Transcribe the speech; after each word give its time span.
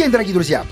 День, 0.00 0.10
дорогие 0.10 0.32
друзья! 0.32 0.64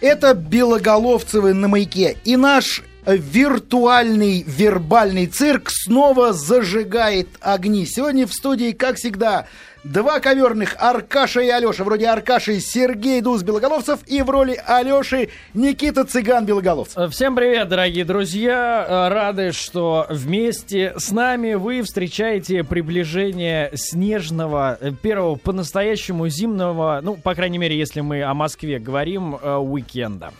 Это 0.00 0.34
Белоголовцевы 0.34 1.52
на 1.52 1.66
маяке. 1.66 2.16
И 2.24 2.36
наш 2.36 2.84
виртуальный 3.04 4.44
вербальный 4.46 5.26
цирк 5.26 5.68
снова 5.68 6.32
зажигает 6.32 7.26
огни. 7.40 7.86
Сегодня 7.86 8.24
в 8.28 8.32
студии, 8.32 8.70
как 8.70 8.94
всегда, 8.94 9.48
два 9.84 10.20
коверных 10.20 10.76
Аркаша 10.78 11.40
и 11.40 11.48
Алеша. 11.48 11.84
Вроде 11.84 12.08
Аркаши 12.08 12.60
Сергей 12.60 13.20
Дуз 13.20 13.42
Белоголовцев 13.42 14.00
и 14.06 14.22
в 14.22 14.30
роли 14.30 14.60
Алеши 14.66 15.30
Никита 15.54 16.04
Цыган 16.04 16.44
Белоголовцев. 16.44 17.12
Всем 17.12 17.36
привет, 17.36 17.68
дорогие 17.68 18.04
друзья! 18.04 18.86
Э, 18.88 19.08
Рады, 19.08 19.52
что 19.52 20.06
вместе 20.10 20.94
с 20.96 21.10
нами 21.10 21.54
вы 21.54 21.82
встречаете 21.82 22.64
приближение 22.64 23.70
снежного, 23.74 24.78
э, 24.80 24.90
первого 24.90 25.36
по-настоящему 25.36 26.28
зимнего, 26.28 27.00
ну, 27.02 27.16
по 27.16 27.34
крайней 27.34 27.58
мере, 27.58 27.78
если 27.78 28.00
мы 28.00 28.22
о 28.22 28.34
Москве 28.34 28.78
говорим, 28.78 29.36
э, 29.36 29.56
уикенда. 29.56 30.32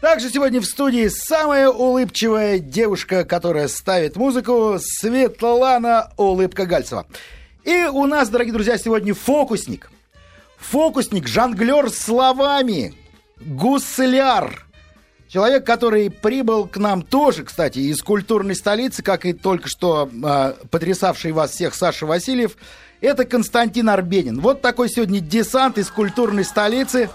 Также 0.00 0.30
сегодня 0.30 0.60
в 0.60 0.64
студии 0.64 1.08
самая 1.08 1.68
улыбчивая 1.68 2.60
девушка, 2.60 3.24
которая 3.24 3.66
ставит 3.66 4.14
музыку, 4.14 4.76
Светлана 4.78 6.12
Улыбка 6.16 6.66
Гальцева. 6.66 7.04
И 7.68 7.84
у 7.84 8.06
нас, 8.06 8.30
дорогие 8.30 8.54
друзья, 8.54 8.78
сегодня 8.78 9.12
фокусник. 9.12 9.90
Фокусник, 10.56 11.28
жонглер 11.28 11.90
словами, 11.90 12.94
гусляр. 13.42 14.64
Человек, 15.28 15.66
который 15.66 16.10
прибыл 16.10 16.66
к 16.66 16.78
нам 16.78 17.02
тоже, 17.02 17.44
кстати, 17.44 17.80
из 17.80 18.00
культурной 18.00 18.54
столицы, 18.54 19.02
как 19.02 19.26
и 19.26 19.34
только 19.34 19.68
что 19.68 20.08
э, 20.10 20.54
потрясавший 20.70 21.32
вас 21.32 21.50
всех 21.50 21.74
Саша 21.74 22.06
Васильев, 22.06 22.56
это 23.02 23.26
Константин 23.26 23.90
Арбенин. 23.90 24.40
Вот 24.40 24.62
такой 24.62 24.88
сегодня 24.88 25.20
десант 25.20 25.76
из 25.76 25.90
культурной 25.90 26.44
столицы 26.44 27.10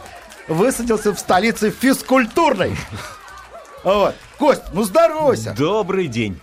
высадился 0.47 1.15
в 1.15 1.19
столице 1.19 1.71
физкультурной. 1.71 2.75
Вот. 3.83 4.13
Кость, 4.37 4.61
ну 4.71 4.83
здоровайся. 4.83 5.55
Добрый 5.57 6.05
день. 6.05 6.39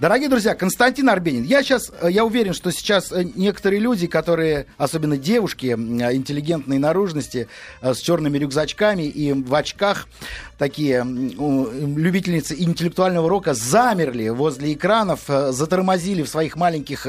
Дорогие 0.00 0.30
друзья, 0.30 0.54
Константин 0.54 1.10
Арбенин, 1.10 1.44
я 1.44 1.62
сейчас, 1.62 1.92
э, 2.00 2.10
я 2.10 2.24
уверен, 2.24 2.54
что 2.54 2.72
сейчас 2.72 3.12
э, 3.12 3.22
некоторые 3.34 3.80
люди, 3.80 4.06
которые, 4.06 4.64
особенно 4.78 5.18
девушки 5.18 5.66
э, 5.66 5.74
интеллигентной 6.16 6.78
наружности, 6.78 7.48
с 7.82 7.98
черными 7.98 8.38
рюкзачками 8.38 9.02
и 9.02 9.34
в 9.34 9.54
очках, 9.54 10.08
такие 10.56 11.04
любительницы 11.04 12.54
интеллектуального 12.58 13.28
рока, 13.28 13.52
замерли 13.52 14.30
возле 14.30 14.72
экранов, 14.72 15.24
затормозили 15.26 16.22
в 16.22 16.30
своих 16.30 16.56
маленьких 16.56 17.06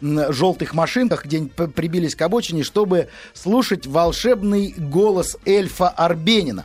желтых 0.00 0.74
машинках, 0.74 1.26
где 1.26 1.42
прибились 1.42 2.16
к 2.16 2.22
обочине, 2.22 2.64
чтобы 2.64 3.10
слушать 3.32 3.86
волшебный 3.86 4.74
голос 4.76 5.36
эльфа 5.46 5.88
Арбенина. 5.88 6.64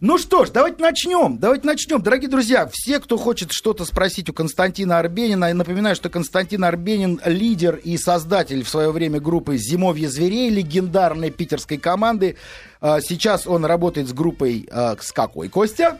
Ну 0.00 0.16
что 0.16 0.46
ж, 0.46 0.50
давайте 0.50 0.82
начнем. 0.82 1.36
Давайте 1.36 1.66
начнем. 1.66 2.00
Дорогие 2.00 2.30
друзья, 2.30 2.66
все, 2.72 3.00
кто 3.00 3.18
хочет 3.18 3.52
что-то 3.52 3.84
спросить 3.84 4.30
у 4.30 4.32
Константина 4.32 4.98
Арбенина, 4.98 5.46
я 5.46 5.54
напоминаю, 5.54 5.94
что 5.94 6.08
Константин 6.08 6.64
Арбенин 6.64 7.20
лидер 7.26 7.76
и 7.76 7.98
создатель 7.98 8.64
в 8.64 8.68
свое 8.70 8.92
время 8.92 9.20
группы 9.20 9.58
«Зимовье 9.58 10.08
зверей», 10.08 10.48
легендарной 10.48 11.30
питерской 11.30 11.76
команды. 11.76 12.36
А, 12.80 13.02
сейчас 13.02 13.46
он 13.46 13.66
работает 13.66 14.08
с 14.08 14.14
группой 14.14 14.66
а, 14.70 14.96
с 14.98 15.12
какой, 15.12 15.50
Костя? 15.50 15.98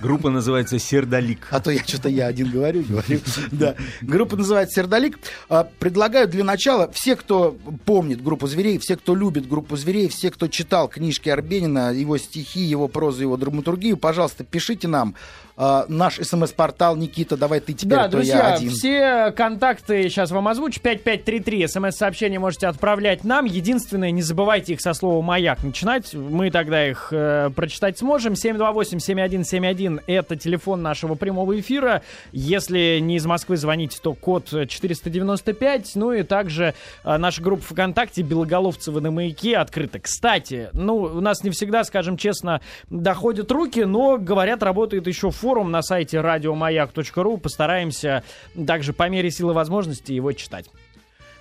Группа 0.00 0.30
называется 0.30 0.78
«Сердолик». 0.78 1.48
А 1.50 1.60
то 1.60 1.70
я 1.70 1.82
что-то 1.82 2.08
я 2.08 2.26
один 2.26 2.50
говорю, 2.50 2.82
говорю. 2.82 3.20
Да. 3.50 3.74
Группа 4.02 4.36
называется 4.36 4.74
«Сердолик». 4.82 5.18
А, 5.48 5.64
предлагаю 5.78 6.28
для 6.28 6.44
начала, 6.44 6.90
все, 6.92 7.16
кто 7.16 7.56
помнит 7.84 8.22
группу 8.22 8.46
зверей, 8.46 8.78
все, 8.78 8.96
кто 8.96 9.14
любит 9.14 9.48
группу 9.48 9.76
зверей, 9.76 10.08
все, 10.08 10.30
кто 10.30 10.48
читал 10.48 10.88
книжки 10.88 11.28
Арбенина, 11.28 11.92
его 11.92 12.18
стихи, 12.18 12.60
его 12.60 12.88
прозу, 12.88 13.22
его 13.22 13.36
драматургию, 13.36 13.96
пожалуйста, 13.96 14.44
пишите 14.44 14.88
нам 14.88 15.14
Uh, 15.56 15.86
наш 15.88 16.16
смс-портал 16.16 16.96
Никита, 16.96 17.38
давай 17.38 17.60
ты 17.60 17.72
теперь, 17.72 17.96
Да, 17.96 18.04
а 18.04 18.08
друзья, 18.08 18.36
я 18.50 18.54
один. 18.56 18.68
все 18.68 19.32
контакты 19.34 20.02
сейчас 20.10 20.30
вам 20.30 20.48
озвучу. 20.48 20.80
5533 20.82 21.66
смс-сообщения 21.66 22.38
можете 22.38 22.66
отправлять 22.66 23.24
нам. 23.24 23.46
Единственное, 23.46 24.10
не 24.10 24.20
забывайте 24.20 24.74
их 24.74 24.82
со 24.82 24.92
слова 24.92 25.22
«Маяк» 25.22 25.64
начинать. 25.64 26.12
Мы 26.12 26.50
тогда 26.50 26.86
их 26.86 27.08
э, 27.10 27.48
прочитать 27.56 27.96
сможем. 27.96 28.34
728-7171 28.34 29.85
это 30.06 30.36
телефон 30.36 30.82
нашего 30.82 31.14
прямого 31.14 31.58
эфира. 31.58 32.02
Если 32.32 32.98
не 33.00 33.16
из 33.16 33.26
Москвы 33.26 33.56
звоните, 33.56 33.98
то 34.02 34.14
код 34.14 34.48
495. 34.68 35.92
Ну 35.96 36.12
и 36.12 36.22
также 36.22 36.74
э, 37.04 37.16
наша 37.16 37.42
группа 37.42 37.62
ВКонтакте 37.62 38.22
«Белоголовцевы 38.22 39.00
на 39.00 39.10
маяке» 39.10 39.56
открыта. 39.56 39.98
Кстати, 39.98 40.70
ну, 40.72 40.96
у 40.96 41.20
нас 41.20 41.42
не 41.42 41.50
всегда, 41.50 41.84
скажем 41.84 42.16
честно, 42.16 42.60
доходят 42.90 43.50
руки, 43.50 43.84
но, 43.84 44.18
говорят, 44.18 44.62
работает 44.62 45.06
еще 45.06 45.30
форум 45.30 45.70
на 45.70 45.82
сайте 45.82 46.20
радиомаяк.ру. 46.20 47.38
Постараемся 47.38 48.22
также 48.66 48.92
по 48.92 49.08
мере 49.08 49.30
силы 49.30 49.52
возможности 49.52 50.12
его 50.12 50.32
читать. 50.32 50.66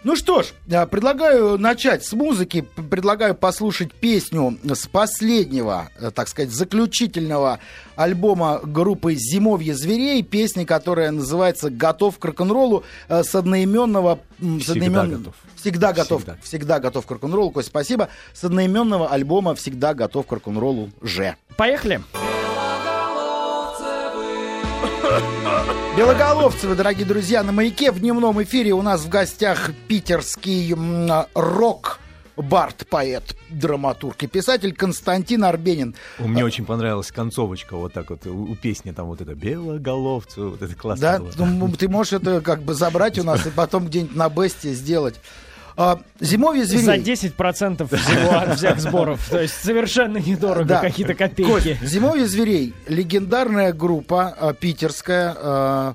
Ну 0.05 0.15
что 0.15 0.43
ж, 0.43 0.53
а, 0.71 0.85
предлагаю 0.85 1.57
начать 1.57 2.05
с 2.05 2.13
музыки. 2.13 2.63
Предлагаю 2.91 3.33
послушать 3.33 3.91
песню 3.91 4.55
с 4.63 4.85
последнего, 4.85 5.89
э, 5.99 6.11
так 6.11 6.27
сказать, 6.27 6.51
заключительного 6.51 7.57
альбома 7.95 8.61
группы 8.63 9.15
«Зимовье 9.15 9.73
зверей». 9.73 10.21
Песня, 10.21 10.63
которая 10.63 11.09
называется 11.09 11.71
«Готов 11.71 12.19
к 12.19 12.25
рок-н-роллу» 12.25 12.83
э, 13.09 13.23
с 13.23 13.33
одноименного... 13.33 14.19
с 14.39 14.61
Всегда 14.61 15.01
одноимен- 15.01 15.17
готов. 15.17 15.35
Всегда 15.55 15.91
готов. 15.91 16.21
Всегда. 16.21 16.37
Всегда 16.43 16.79
готов 16.79 17.05
к 17.07 17.09
рок-н-роллу. 17.11 17.49
Кость, 17.49 17.69
спасибо. 17.69 18.09
С 18.31 18.43
одноименного 18.43 19.09
альбома 19.09 19.55
«Всегда 19.55 19.95
готов 19.95 20.27
к 20.27 20.31
рок-н-роллу» 20.31 20.91
Ж. 21.01 21.35
Поехали! 21.57 21.99
Белоголовцевы, 25.97 26.75
дорогие 26.75 27.05
друзья, 27.05 27.41
на 27.41 27.53
маяке 27.53 27.89
в 27.89 28.01
дневном 28.01 28.43
эфире 28.43 28.73
у 28.73 28.81
нас 28.81 29.05
в 29.05 29.09
гостях 29.09 29.71
питерский 29.87 30.75
рок 31.33 31.99
Барт, 32.35 32.85
поэт, 32.89 33.37
драматург 33.49 34.21
и 34.23 34.27
писатель 34.27 34.75
Константин 34.75 35.45
Арбенин. 35.45 35.95
Мне 36.19 36.43
очень 36.43 36.65
понравилась 36.65 37.13
концовочка, 37.13 37.77
вот 37.77 37.93
так 37.93 38.09
вот, 38.09 38.27
у, 38.27 38.55
песни 38.57 38.91
там 38.91 39.07
вот 39.07 39.21
это 39.21 39.35
«Белоголовцы», 39.35 40.41
вот 40.41 40.61
это 40.61 40.75
классно 40.75 41.01
Да, 41.01 41.19
было. 41.19 41.31
Ну, 41.45 41.71
ты 41.71 41.87
можешь 41.87 42.11
это 42.11 42.41
как 42.41 42.61
бы 42.61 42.73
забрать 42.73 43.17
у 43.17 43.23
нас 43.23 43.45
и 43.47 43.49
потом 43.49 43.85
где-нибудь 43.85 44.17
на 44.17 44.27
бесте 44.27 44.73
сделать. 44.73 45.15
А, 45.77 45.99
Зимовье 46.19 46.65
За 46.65 46.77
зверей. 46.77 47.01
10% 47.03 47.87
всего 47.87 48.37
от 48.37 48.57
всех 48.57 48.79
сборов. 48.79 49.27
То 49.29 49.41
есть 49.41 49.55
совершенно 49.61 50.17
недорого, 50.17 50.65
Да. 50.65 50.79
какие-то 50.79 51.13
копейки. 51.15 51.77
Зимовье 51.83 52.27
зверей. 52.27 52.73
Легендарная 52.87 53.73
группа 53.73 54.29
а, 54.39 54.53
питерская. 54.53 55.35
а, 55.37 55.93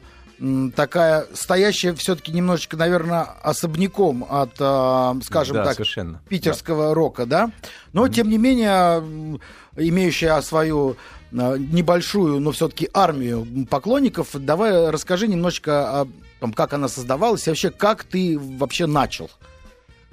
такая, 0.74 1.26
стоящая 1.34 1.92
все-таки 1.94 2.32
немножечко, 2.32 2.76
наверное, 2.76 3.22
особняком 3.42 4.25
от, 4.28 4.52
а, 4.58 5.14
скажем 5.22 5.56
Да, 5.56 5.64
так, 5.64 5.75
совершенно. 5.75 6.20
питерского 6.28 6.94
рока, 6.94 7.26
да? 7.26 7.50
Но, 7.93 8.08
тем 8.08 8.28
не 8.31 8.38
менее, 8.38 9.38
имеющая 9.76 10.40
свою 10.43 10.96
небольшую, 11.32 12.40
но 12.40 12.52
все-таки 12.52 12.88
армию 12.93 13.46
поклонников, 13.70 14.28
давай 14.34 14.90
расскажи 14.90 15.28
немножечко, 15.28 16.00
о 16.02 16.08
том, 16.40 16.52
как 16.52 16.72
она 16.72 16.88
создавалась, 16.88 17.46
и 17.46 17.50
вообще, 17.50 17.70
как 17.70 18.05
ты 18.05 18.38
вообще 18.38 18.87
начал. 18.87 19.31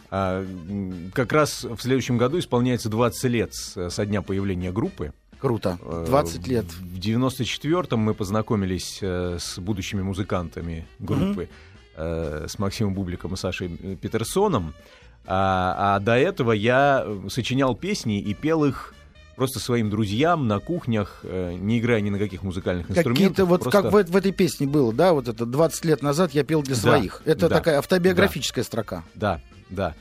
А, 0.09 0.45
как 1.13 1.33
раз 1.33 1.63
в 1.63 1.79
следующем 1.79 2.17
году 2.17 2.39
исполняется 2.39 2.89
20 2.89 3.23
лет 3.25 3.53
со 3.53 4.05
дня 4.05 4.21
появления 4.21 4.71
группы. 4.71 5.13
Круто. 5.39 5.77
Э, 5.83 6.05
20 6.07 6.47
лет. 6.47 6.65
В 6.65 6.97
94-м 6.99 7.99
мы 7.99 8.13
познакомились 8.13 8.99
э, 9.01 9.37
с 9.39 9.59
будущими 9.59 10.01
музыкантами 10.01 10.87
группы, 10.99 11.49
э, 11.95 12.45
с 12.47 12.57
Максимом 12.57 12.93
Бубликом 12.93 13.33
и 13.33 13.37
Сашей 13.37 13.77
э, 13.81 13.95
Петерсоном. 13.95 14.73
А, 15.25 15.95
а 15.95 15.99
до 15.99 16.17
этого 16.17 16.53
я 16.53 17.03
э, 17.05 17.27
сочинял 17.29 17.75
песни 17.75 18.19
и 18.19 18.33
пел 18.33 18.63
их 18.65 18.95
просто 19.35 19.59
своим 19.59 19.91
друзьям 19.91 20.47
на 20.47 20.59
кухнях, 20.59 21.19
э, 21.23 21.53
не 21.53 21.77
играя 21.79 22.01
ни 22.01 22.09
на 22.09 22.17
каких 22.17 22.41
музыкальных 22.41 22.89
инструментах. 22.89 23.13
Какие-то 23.13 23.45
вот 23.45 23.61
просто- 23.61 23.81
как 23.83 23.91
в, 23.93 24.11
в 24.11 24.15
этой 24.15 24.31
песне 24.31 24.65
было, 24.65 24.91
да, 24.91 25.13
вот 25.13 25.27
это 25.27 25.45
20 25.45 25.85
лет 25.85 26.01
назад 26.01 26.31
я 26.33 26.43
пел 26.43 26.63
для 26.63 26.75
Да, 26.75 26.81
своих. 26.81 27.21
Это 27.25 27.47
да, 27.47 27.57
такая 27.57 27.77
автобиографическая 27.77 28.63
строка. 28.63 29.03
Да, 29.13 29.39
да. 29.69 29.95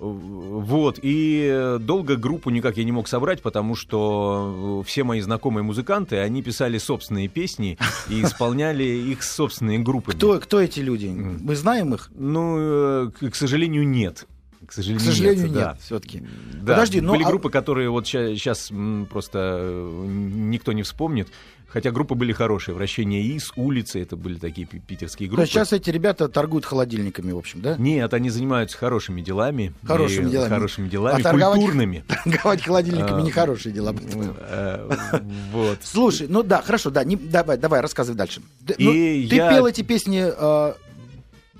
Вот, 0.00 1.00
и 1.02 1.76
долго 1.80 2.16
группу 2.16 2.50
никак 2.50 2.76
я 2.76 2.84
не 2.84 2.92
мог 2.92 3.08
собрать, 3.08 3.42
потому 3.42 3.74
что 3.74 4.84
все 4.86 5.02
мои 5.02 5.20
знакомые 5.20 5.64
музыканты, 5.64 6.18
они 6.18 6.40
писали 6.42 6.78
собственные 6.78 7.26
песни 7.26 7.78
и 8.08 8.22
исполняли 8.22 8.84
их 8.84 9.24
собственные 9.24 9.80
группы. 9.80 10.12
Кто, 10.12 10.38
кто 10.38 10.60
эти 10.60 10.80
люди? 10.80 11.06
Мы 11.06 11.56
знаем 11.56 11.94
их? 11.94 12.10
Ну, 12.14 13.10
к, 13.18 13.30
к 13.30 13.34
сожалению, 13.34 13.88
нет. 13.88 14.26
К 14.68 14.72
сожалению, 14.72 15.00
К 15.00 15.08
сожалению 15.10 15.46
нет, 15.46 15.54
нет 15.54 15.64
да. 15.64 15.78
все-таки. 15.82 16.22
Да. 16.52 16.74
Подожди, 16.74 17.00
ну, 17.00 17.12
были 17.12 17.22
а... 17.22 17.28
группы, 17.28 17.48
которые 17.48 17.88
вот 17.88 18.06
сейчас 18.06 18.70
просто 19.08 19.88
никто 20.06 20.72
не 20.72 20.82
вспомнит. 20.82 21.28
Хотя 21.68 21.90
группы 21.90 22.14
были 22.14 22.32
хорошие. 22.32 22.74
Вращение 22.74 23.34
ИС, 23.34 23.52
улицы, 23.56 24.02
это 24.02 24.16
были 24.16 24.38
такие 24.38 24.66
питерские 24.66 25.28
группы. 25.30 25.42
То 25.42 25.50
сейчас 25.50 25.72
эти 25.72 25.88
ребята 25.88 26.28
торгуют 26.28 26.66
холодильниками, 26.66 27.32
в 27.32 27.38
общем, 27.38 27.62
да? 27.62 27.76
Нет, 27.78 28.12
они 28.12 28.28
занимаются 28.28 28.76
хорошими 28.76 29.22
делами. 29.22 29.72
Хорошими 29.86 30.28
делами. 30.28 30.50
Хорошими 30.50 30.88
делами, 30.88 31.22
а 31.22 31.30
культурными. 31.30 32.04
Торговать 32.24 32.62
холодильниками 32.62 33.22
нехорошие 33.22 33.72
дела. 33.72 33.94
Э, 34.40 35.22
вот. 35.52 35.78
Слушай, 35.82 36.26
ну 36.28 36.42
да, 36.42 36.60
хорошо, 36.60 36.90
да, 36.90 37.04
давай, 37.04 37.56
давай, 37.56 37.80
рассказывай 37.80 38.16
дальше. 38.16 38.42
Ну, 38.66 38.92
ты 38.92 39.28
пел 39.28 39.66
эти 39.66 39.80
песни 39.82 40.24
э, 40.26 40.74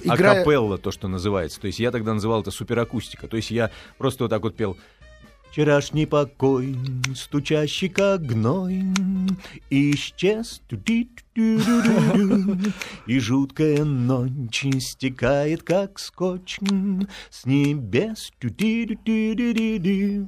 играя... 0.02 0.40
Акапелла, 0.40 0.78
то, 0.78 0.90
что 0.90 1.08
называется. 1.08 1.60
То 1.60 1.66
есть 1.66 1.78
я 1.78 1.90
тогда 1.90 2.14
называл 2.14 2.42
это 2.42 2.50
суперакустика. 2.50 3.28
То 3.28 3.36
есть 3.36 3.50
я 3.50 3.70
просто 3.96 4.24
вот 4.24 4.30
так 4.30 4.42
вот 4.42 4.56
пел 4.56 4.76
Вчерашний 5.50 6.06
покой, 6.06 6.76
стучащий 7.14 7.88
как 7.88 8.22
гной, 8.22 8.84
исчез. 9.70 10.60
И 13.06 13.20
жуткая 13.20 13.84
ночь 13.84 14.66
стекает, 14.80 15.62
как 15.62 15.98
скотч 16.00 16.58
с 17.30 17.46
небес. 17.46 18.32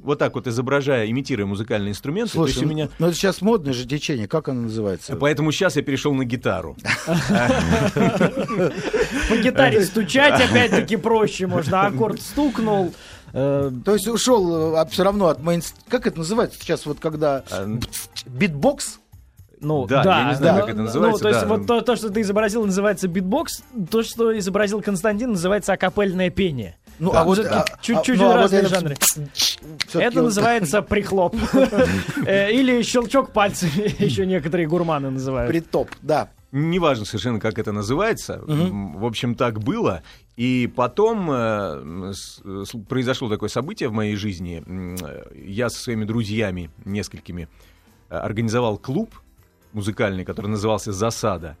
Вот 0.03 0.19
так 0.19 0.35
вот 0.35 0.47
изображая, 0.47 1.09
имитируя 1.09 1.45
музыкальные 1.45 1.91
инструменты. 1.91 2.31
Слушай, 2.31 2.59
То 2.59 2.65
у 2.65 2.69
меня... 2.69 2.89
ну 2.97 3.07
это 3.07 3.15
сейчас 3.15 3.41
модное 3.41 3.73
же 3.73 3.85
течение, 3.85 4.27
как 4.27 4.47
оно 4.47 4.61
называется? 4.61 5.15
Поэтому 5.17 5.51
сейчас 5.51 5.75
я 5.75 5.81
перешел 5.81 6.13
на 6.13 6.23
гитару. 6.23 6.77
По 9.29 9.37
гитаре 9.37 9.81
стучать 9.83 10.41
опять-таки 10.41 10.95
проще 10.95 11.45
можно. 11.47 11.87
Аккорд 11.87 12.21
стукнул, 12.21 12.93
Э, 13.33 13.71
то 13.85 13.93
есть 13.93 14.07
ушел 14.07 14.75
а, 14.75 14.85
все 14.85 15.03
равно 15.03 15.27
от 15.27 15.41
мейн... 15.41 15.61
Как 15.89 16.07
это 16.07 16.19
называется 16.19 16.59
сейчас, 16.59 16.85
вот 16.85 16.99
когда... 16.99 17.43
А, 17.51 17.67
битбокс? 18.25 18.99
Ну, 19.61 19.85
да, 19.85 20.03
да, 20.03 20.19
я 20.19 20.29
не 20.29 20.35
знаю, 20.35 20.55
да. 20.55 20.61
как 20.61 20.69
это 20.71 20.81
называется. 20.81 21.23
Ну, 21.23 21.29
то 21.29 21.31
да. 21.31 21.37
есть 21.37 21.47
вот 21.47 21.67
то, 21.67 21.81
то, 21.81 21.95
что 21.95 22.09
ты 22.09 22.21
изобразил, 22.21 22.65
называется 22.65 23.07
битбокс, 23.07 23.61
то, 23.91 24.01
что 24.01 24.37
изобразил 24.37 24.81
Константин, 24.81 25.31
называется 25.31 25.73
акапельное 25.73 26.31
пение. 26.31 26.77
Ну, 26.97 27.13
а 27.13 27.23
вот 27.23 27.39
а, 27.39 27.65
чуть-чуть 27.81 28.19
а, 28.19 28.23
ну, 28.23 28.33
разные 28.33 28.61
а 28.61 28.63
вот 28.63 28.71
жанры. 28.71 28.95
Это, 28.95 29.99
это 29.99 30.21
называется 30.21 30.81
прихлоп. 30.83 31.35
Э, 32.25 32.51
или 32.51 32.81
щелчок 32.83 33.31
пальцами, 33.31 33.95
еще 34.03 34.25
некоторые 34.25 34.67
гурманы 34.67 35.09
называют. 35.09 35.49
Притоп, 35.49 35.89
да. 36.01 36.29
Неважно 36.51 37.05
совершенно, 37.05 37.39
как 37.39 37.59
это 37.59 37.71
называется. 37.71 38.41
Угу. 38.43 38.99
В 38.99 39.05
общем, 39.05 39.35
так 39.35 39.59
было. 39.59 40.03
И 40.35 40.71
потом 40.75 41.29
э, 41.31 42.11
с, 42.13 42.41
произошло 42.89 43.29
такое 43.29 43.47
событие 43.47 43.87
в 43.87 43.93
моей 43.93 44.15
жизни. 44.15 44.63
Я 45.33 45.69
со 45.69 45.79
своими 45.79 46.03
друзьями, 46.03 46.69
несколькими, 46.83 47.47
э, 48.09 48.15
организовал 48.17 48.77
клуб 48.77 49.15
музыкальный, 49.71 50.25
который 50.25 50.47
назывался 50.47 50.91
«Засада». 50.91 51.57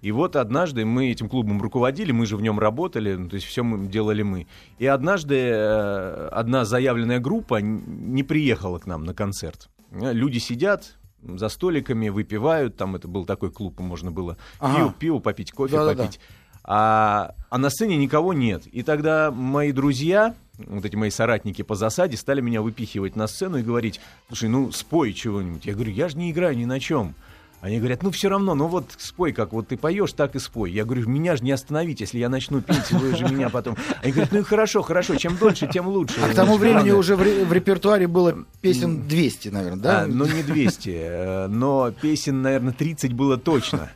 И 0.00 0.10
вот 0.10 0.34
однажды 0.34 0.84
мы 0.84 1.12
этим 1.12 1.28
клубом 1.28 1.62
руководили, 1.62 2.10
мы 2.10 2.26
же 2.26 2.36
в 2.36 2.42
нем 2.42 2.58
работали, 2.58 3.14
ну, 3.14 3.28
то 3.28 3.36
есть 3.36 3.46
все 3.46 3.62
мы 3.62 3.86
делали 3.86 4.22
мы. 4.22 4.48
И 4.80 4.86
однажды 4.86 5.36
э, 5.36 6.28
одна 6.32 6.64
заявленная 6.64 7.20
группа 7.20 7.60
не 7.60 8.24
приехала 8.24 8.80
к 8.80 8.86
нам 8.86 9.04
на 9.04 9.14
концерт. 9.14 9.68
Люди 9.92 10.38
сидят, 10.38 10.98
за 11.22 11.48
столиками, 11.48 12.08
выпивают, 12.08 12.76
там 12.76 12.96
это 12.96 13.08
был 13.08 13.24
такой 13.24 13.50
клуб, 13.50 13.80
можно 13.80 14.10
было 14.10 14.36
ага. 14.58 14.76
пиво, 14.76 14.94
пиво 14.98 15.18
попить, 15.18 15.52
кофе 15.52 15.76
да, 15.76 15.86
попить. 15.86 15.96
Да, 15.96 16.04
да. 16.04 16.42
А, 16.64 17.34
а 17.50 17.58
на 17.58 17.70
сцене 17.70 17.96
никого 17.96 18.32
нет. 18.32 18.66
И 18.66 18.82
тогда 18.82 19.30
мои 19.30 19.72
друзья, 19.72 20.34
вот 20.58 20.84
эти 20.84 20.94
мои 20.94 21.10
соратники 21.10 21.62
по 21.62 21.74
засаде, 21.74 22.16
стали 22.16 22.40
меня 22.40 22.62
выпихивать 22.62 23.16
на 23.16 23.26
сцену 23.26 23.58
и 23.58 23.62
говорить, 23.62 24.00
слушай, 24.28 24.48
ну 24.48 24.70
спой 24.70 25.12
чего-нибудь. 25.12 25.66
Я 25.66 25.74
говорю, 25.74 25.92
я 25.92 26.08
же 26.08 26.16
не 26.16 26.30
играю 26.30 26.56
ни 26.56 26.64
на 26.64 26.78
чем. 26.78 27.14
Они 27.62 27.78
говорят, 27.78 28.02
ну 28.02 28.10
все 28.10 28.28
равно, 28.28 28.56
ну 28.56 28.66
вот 28.66 28.90
спой, 28.98 29.32
как 29.32 29.52
вот 29.52 29.68
ты 29.68 29.76
поешь, 29.76 30.12
так 30.14 30.34
и 30.34 30.40
спой. 30.40 30.72
Я 30.72 30.84
говорю, 30.84 31.08
меня 31.08 31.36
же 31.36 31.44
не 31.44 31.52
остановить, 31.52 32.00
если 32.00 32.18
я 32.18 32.28
начну 32.28 32.60
петь, 32.60 32.90
вы 32.90 33.14
же 33.14 33.24
меня 33.28 33.50
потом... 33.50 33.76
Они 34.02 34.10
говорят, 34.10 34.32
ну 34.32 34.40
и 34.40 34.42
хорошо, 34.42 34.82
хорошо, 34.82 35.14
чем 35.14 35.36
дольше, 35.36 35.68
тем 35.72 35.86
лучше. 35.86 36.20
А 36.20 36.28
к 36.28 36.34
тому 36.34 36.56
времени 36.56 36.90
уже 36.90 37.14
в, 37.14 37.20
в 37.20 37.52
репертуаре 37.52 38.08
было 38.08 38.36
песен 38.60 39.06
200, 39.06 39.50
наверное, 39.50 39.80
да? 39.80 40.00
А, 40.00 40.06
ну 40.08 40.26
не 40.26 40.42
200, 40.42 40.90
э, 40.90 41.46
но 41.46 41.92
песен, 41.92 42.42
наверное, 42.42 42.72
30 42.72 43.12
было 43.12 43.38
точно. 43.38 43.92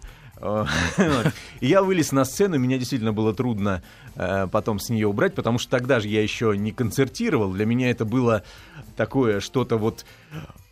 Я 1.61 1.83
вылез 1.83 2.13
на 2.13 2.25
сцену, 2.25 2.59
меня 2.59 2.79
действительно 2.79 3.13
было 3.13 3.35
трудно 3.35 3.83
э, 4.15 4.47
потом 4.53 4.79
с 4.79 4.91
нее 4.91 5.09
убрать, 5.09 5.35
потому 5.35 5.59
что 5.59 5.71
тогда 5.71 5.99
же 5.99 6.07
я 6.09 6.23
еще 6.23 6.55
не 6.57 6.71
концертировал. 6.71 7.53
Для 7.53 7.67
меня 7.67 7.91
это 7.91 8.05
было 8.05 8.45
такое 8.97 9.41
что-то 9.41 9.77
вот... 9.77 10.05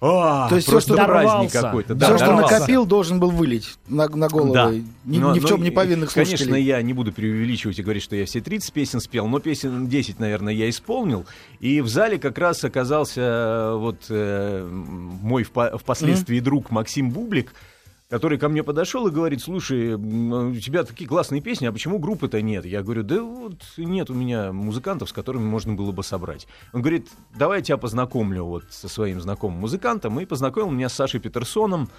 А, 0.06 0.50
То 0.50 0.56
есть 0.56 0.68
все, 0.68 0.80
что 0.80 0.96
праздник 0.96 1.50
какой-то. 1.50 1.94
Да, 1.94 2.06
все, 2.06 2.18
что 2.18 2.36
накопил, 2.36 2.84
должен 2.84 3.20
был 3.20 3.30
вылить 3.30 3.76
на, 3.88 4.06
на 4.08 4.28
голову 4.28 4.52
да. 4.52 4.70
ни, 4.70 5.18
но, 5.18 5.34
ни 5.34 5.40
в 5.40 5.46
чем 5.46 5.62
не 5.62 5.70
повинных 5.70 6.10
слушателей. 6.10 6.38
Конечно, 6.38 6.54
я 6.56 6.82
не 6.82 6.92
буду 6.92 7.10
преувеличивать 7.10 7.78
и 7.78 7.82
говорить, 7.82 8.02
что 8.02 8.14
я 8.14 8.26
все 8.26 8.42
30 8.42 8.70
песен 8.72 9.00
спел, 9.00 9.26
но 9.26 9.38
песен 9.38 9.86
10, 9.86 10.18
наверное, 10.18 10.52
я 10.52 10.68
исполнил. 10.68 11.24
И 11.60 11.80
в 11.80 11.88
зале 11.88 12.18
как 12.18 12.36
раз 12.36 12.62
оказался 12.64 13.20
э, 13.20 13.76
вот 13.78 13.96
э, 14.10 14.68
мой 14.68 15.44
впоследствии 15.44 16.38
mm-hmm. 16.38 16.42
друг 16.42 16.70
Максим 16.70 17.10
Бублик, 17.10 17.54
который 18.08 18.38
ко 18.38 18.48
мне 18.48 18.62
подошел 18.62 19.06
и 19.06 19.10
говорит, 19.10 19.42
слушай, 19.42 19.94
у 19.94 20.54
тебя 20.56 20.84
такие 20.84 21.08
классные 21.08 21.40
песни, 21.40 21.66
а 21.66 21.72
почему 21.72 21.98
группы-то 21.98 22.40
нет? 22.42 22.64
Я 22.64 22.82
говорю, 22.82 23.02
да 23.02 23.22
вот 23.22 23.62
нет 23.76 24.10
у 24.10 24.14
меня 24.14 24.52
музыкантов, 24.52 25.08
с 25.08 25.12
которыми 25.12 25.44
можно 25.44 25.74
было 25.74 25.90
бы 25.92 26.04
собрать. 26.04 26.46
Он 26.72 26.82
говорит, 26.82 27.08
давай 27.34 27.58
я 27.58 27.64
тебя 27.64 27.76
познакомлю 27.76 28.44
вот 28.44 28.64
со 28.70 28.88
своим 28.88 29.20
знакомым 29.20 29.60
музыкантом, 29.60 30.20
и 30.20 30.26
познакомил 30.26 30.70
меня 30.70 30.88
с 30.88 30.94
Сашей 30.94 31.20
Петерсоном, 31.20 31.88
а, 31.88 31.90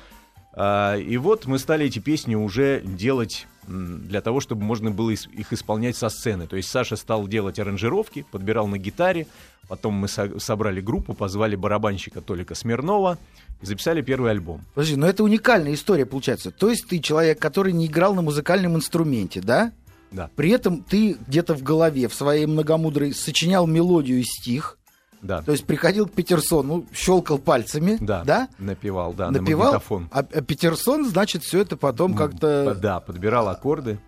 и 0.57 1.17
вот 1.17 1.45
мы 1.45 1.59
стали 1.59 1.85
эти 1.85 1.99
песни 1.99 2.35
уже 2.35 2.81
делать 2.81 3.47
для 3.67 4.21
того, 4.21 4.39
чтобы 4.39 4.63
можно 4.63 4.91
было 4.91 5.09
их 5.09 5.51
исполнять 5.51 5.97
со 5.97 6.09
сцены. 6.09 6.47
То 6.47 6.55
есть 6.55 6.69
Саша 6.69 6.95
стал 6.95 7.27
делать 7.27 7.59
аранжировки, 7.59 8.25
подбирал 8.31 8.67
на 8.67 8.77
гитаре, 8.77 9.27
потом 9.67 9.95
мы 9.95 10.07
собрали 10.07 10.81
группу, 10.81 11.13
позвали 11.13 11.55
барабанщика 11.55 12.21
Толика 12.21 12.55
Смирнова, 12.55 13.17
и 13.61 13.65
записали 13.65 14.01
первый 14.01 14.31
альбом. 14.31 14.61
Подожди, 14.75 14.95
но 14.95 15.07
это 15.07 15.23
уникальная 15.23 15.73
история 15.73 16.05
получается. 16.05 16.51
То 16.51 16.69
есть 16.69 16.87
ты 16.87 16.99
человек, 16.99 17.39
который 17.39 17.73
не 17.73 17.87
играл 17.87 18.13
на 18.13 18.21
музыкальном 18.21 18.75
инструменте, 18.75 19.41
да? 19.41 19.71
Да. 20.11 20.29
При 20.35 20.51
этом 20.51 20.83
ты 20.83 21.17
где-то 21.27 21.55
в 21.55 21.63
голове, 21.63 22.07
в 22.07 22.13
своей 22.13 22.45
многомудрой, 22.45 23.13
сочинял 23.13 23.65
мелодию 23.65 24.19
и 24.19 24.23
стих. 24.23 24.77
Да. 25.25 25.41
То 25.41 25.51
есть 25.51 25.65
приходил 25.65 26.07
к 26.07 26.11
Петерсону, 26.11 26.85
щелкал 26.93 27.39
пальцами, 27.39 27.97
да, 27.99 28.23
да? 28.23 28.47
напевал, 28.59 29.13
да, 29.13 29.31
напевал, 29.31 29.65
на 29.65 29.71
магнитофон. 29.71 30.09
А, 30.11 30.19
а 30.19 30.41
Петерсон, 30.41 31.09
значит, 31.09 31.43
все 31.43 31.61
это 31.61 31.77
потом 31.77 32.13
как-то... 32.13 32.75
Да, 32.75 32.99
подбирал 32.99 33.49
аккорды. 33.49 33.99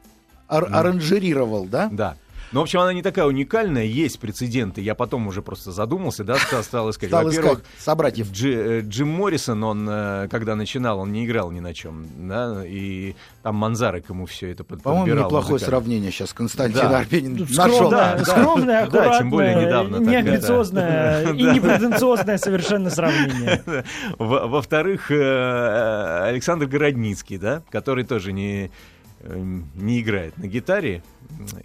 Ар- 0.47 0.69
аранжировал, 0.71 1.65
да? 1.65 1.89
Да. 1.91 2.15
Ну, 2.51 2.61
в 2.61 2.63
общем, 2.63 2.79
она 2.79 2.93
не 2.93 3.01
такая 3.01 3.25
уникальная, 3.25 3.83
есть 3.83 4.19
прецеденты. 4.19 4.81
Я 4.81 4.95
потом 4.95 5.27
уже 5.27 5.41
просто 5.41 5.71
задумался, 5.71 6.23
да, 6.23 6.35
стал, 6.37 6.63
стал 6.63 6.89
искать. 6.89 7.09
Стал 7.09 7.25
Во-первых, 7.25 7.51
искать 7.59 7.65
собратьев. 7.79 8.31
Джи, 8.31 8.53
э, 8.53 8.81
Джим 8.81 9.09
Моррисон, 9.09 9.63
он, 9.63 9.87
э, 9.89 10.27
когда 10.29 10.55
начинал, 10.55 10.99
он 10.99 11.11
не 11.11 11.25
играл 11.25 11.51
ни 11.51 11.59
на 11.59 11.73
чем, 11.73 12.05
да, 12.17 12.63
и 12.65 13.15
там 13.43 13.55
Манзарек 13.55 14.09
ему 14.09 14.25
все 14.25 14.51
это 14.51 14.63
под, 14.63 14.81
По-моему, 14.81 15.05
подбирал. 15.05 15.25
неплохое 15.25 15.53
музыкально. 15.53 15.77
сравнение 15.77 16.11
сейчас 16.11 16.33
Константин 16.33 16.81
да. 16.81 16.99
Арбенин 16.99 17.47
нашел. 17.49 17.89
Да, 17.89 18.15
да, 18.15 18.25
скромное, 18.25 18.83
аккуратное, 18.83 19.11
да, 19.11 19.17
тем 19.19 19.29
более 19.29 19.55
недавно. 19.55 19.97
Неамбициозное 19.97 21.33
и 21.33 21.43
непретенциозное 21.43 22.37
совершенно 22.37 22.89
сравнение. 22.89 23.63
Во-вторых, 24.17 25.11
э, 25.11 26.23
Александр 26.27 26.65
Городницкий, 26.67 27.37
да, 27.37 27.61
который 27.69 28.03
тоже 28.05 28.31
не 28.31 28.71
не 29.27 30.01
играет 30.01 30.37
на 30.37 30.47
гитаре, 30.47 31.03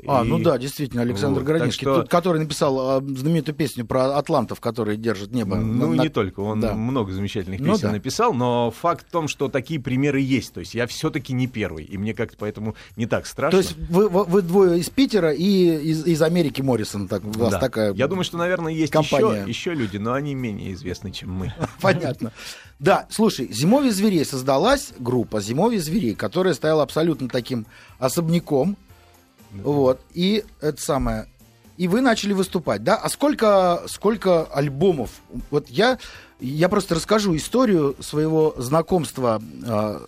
а, 0.06 0.24
и... 0.24 0.28
ну 0.28 0.38
да, 0.38 0.58
действительно, 0.58 1.02
Александр 1.02 1.40
вот, 1.40 1.46
Городинский, 1.46 1.84
что... 1.84 2.00
тот, 2.00 2.08
который 2.08 2.40
написал 2.40 3.00
э, 3.00 3.02
знаменитую 3.02 3.54
песню 3.54 3.86
про 3.86 4.16
атлантов, 4.16 4.60
которые 4.60 4.96
держат 4.96 5.30
небо. 5.30 5.56
Ну, 5.56 5.94
на... 5.94 6.02
не 6.02 6.08
только, 6.08 6.40
он 6.40 6.60
да. 6.60 6.74
много 6.74 7.12
замечательных 7.12 7.60
ну 7.60 7.72
песен 7.72 7.86
ну, 7.86 7.88
да. 7.88 7.92
написал, 7.92 8.34
но 8.34 8.70
факт 8.70 9.06
в 9.08 9.10
том, 9.10 9.28
что 9.28 9.48
такие 9.48 9.80
примеры 9.80 10.20
есть. 10.20 10.52
То 10.52 10.60
есть 10.60 10.74
я 10.74 10.86
все-таки 10.86 11.32
не 11.32 11.46
первый, 11.46 11.84
и 11.84 11.96
мне 11.96 12.14
как-то 12.14 12.36
поэтому 12.38 12.74
не 12.96 13.06
так 13.06 13.26
страшно. 13.26 13.62
То 13.62 13.66
есть 13.66 13.76
вы, 13.88 14.08
вы 14.08 14.42
двое 14.42 14.78
из 14.78 14.90
Питера 14.90 15.32
и 15.32 15.90
из, 15.90 16.06
из 16.06 16.20
Америки 16.22 16.60
Моррисон, 16.60 17.08
так, 17.08 17.24
у 17.24 17.30
вас 17.30 17.52
да. 17.52 17.58
такая 17.58 17.94
Я 17.94 18.08
думаю, 18.08 18.24
что, 18.24 18.36
наверное, 18.36 18.72
есть 18.72 18.92
компания. 18.92 19.42
еще, 19.46 19.48
еще 19.48 19.74
люди, 19.74 19.96
но 19.96 20.12
они 20.12 20.34
менее 20.34 20.72
известны, 20.74 21.12
чем 21.12 21.32
мы. 21.32 21.54
Понятно. 21.80 22.32
Да, 22.82 23.06
слушай, 23.10 23.48
«Зимовье 23.52 23.92
зверей» 23.92 24.24
создалась 24.24 24.92
группа 24.98 25.40
«Зимовье 25.40 25.80
зверей», 25.80 26.16
которая 26.16 26.52
стояла 26.52 26.82
абсолютно 26.82 27.28
таким 27.28 27.51
особняком, 27.98 28.76
вот. 29.52 30.00
И 30.14 30.44
это 30.60 30.80
самое. 30.80 31.26
и 31.76 31.88
вы 31.88 32.00
начали 32.00 32.32
выступать, 32.32 32.82
да? 32.84 32.96
А 32.96 33.08
сколько, 33.08 33.82
сколько 33.86 34.44
альбомов? 34.44 35.10
Вот 35.50 35.68
я, 35.68 35.98
я 36.40 36.68
просто 36.68 36.94
расскажу 36.94 37.34
историю 37.36 37.96
своего 38.00 38.54
знакомства 38.58 39.42
э, 39.64 40.00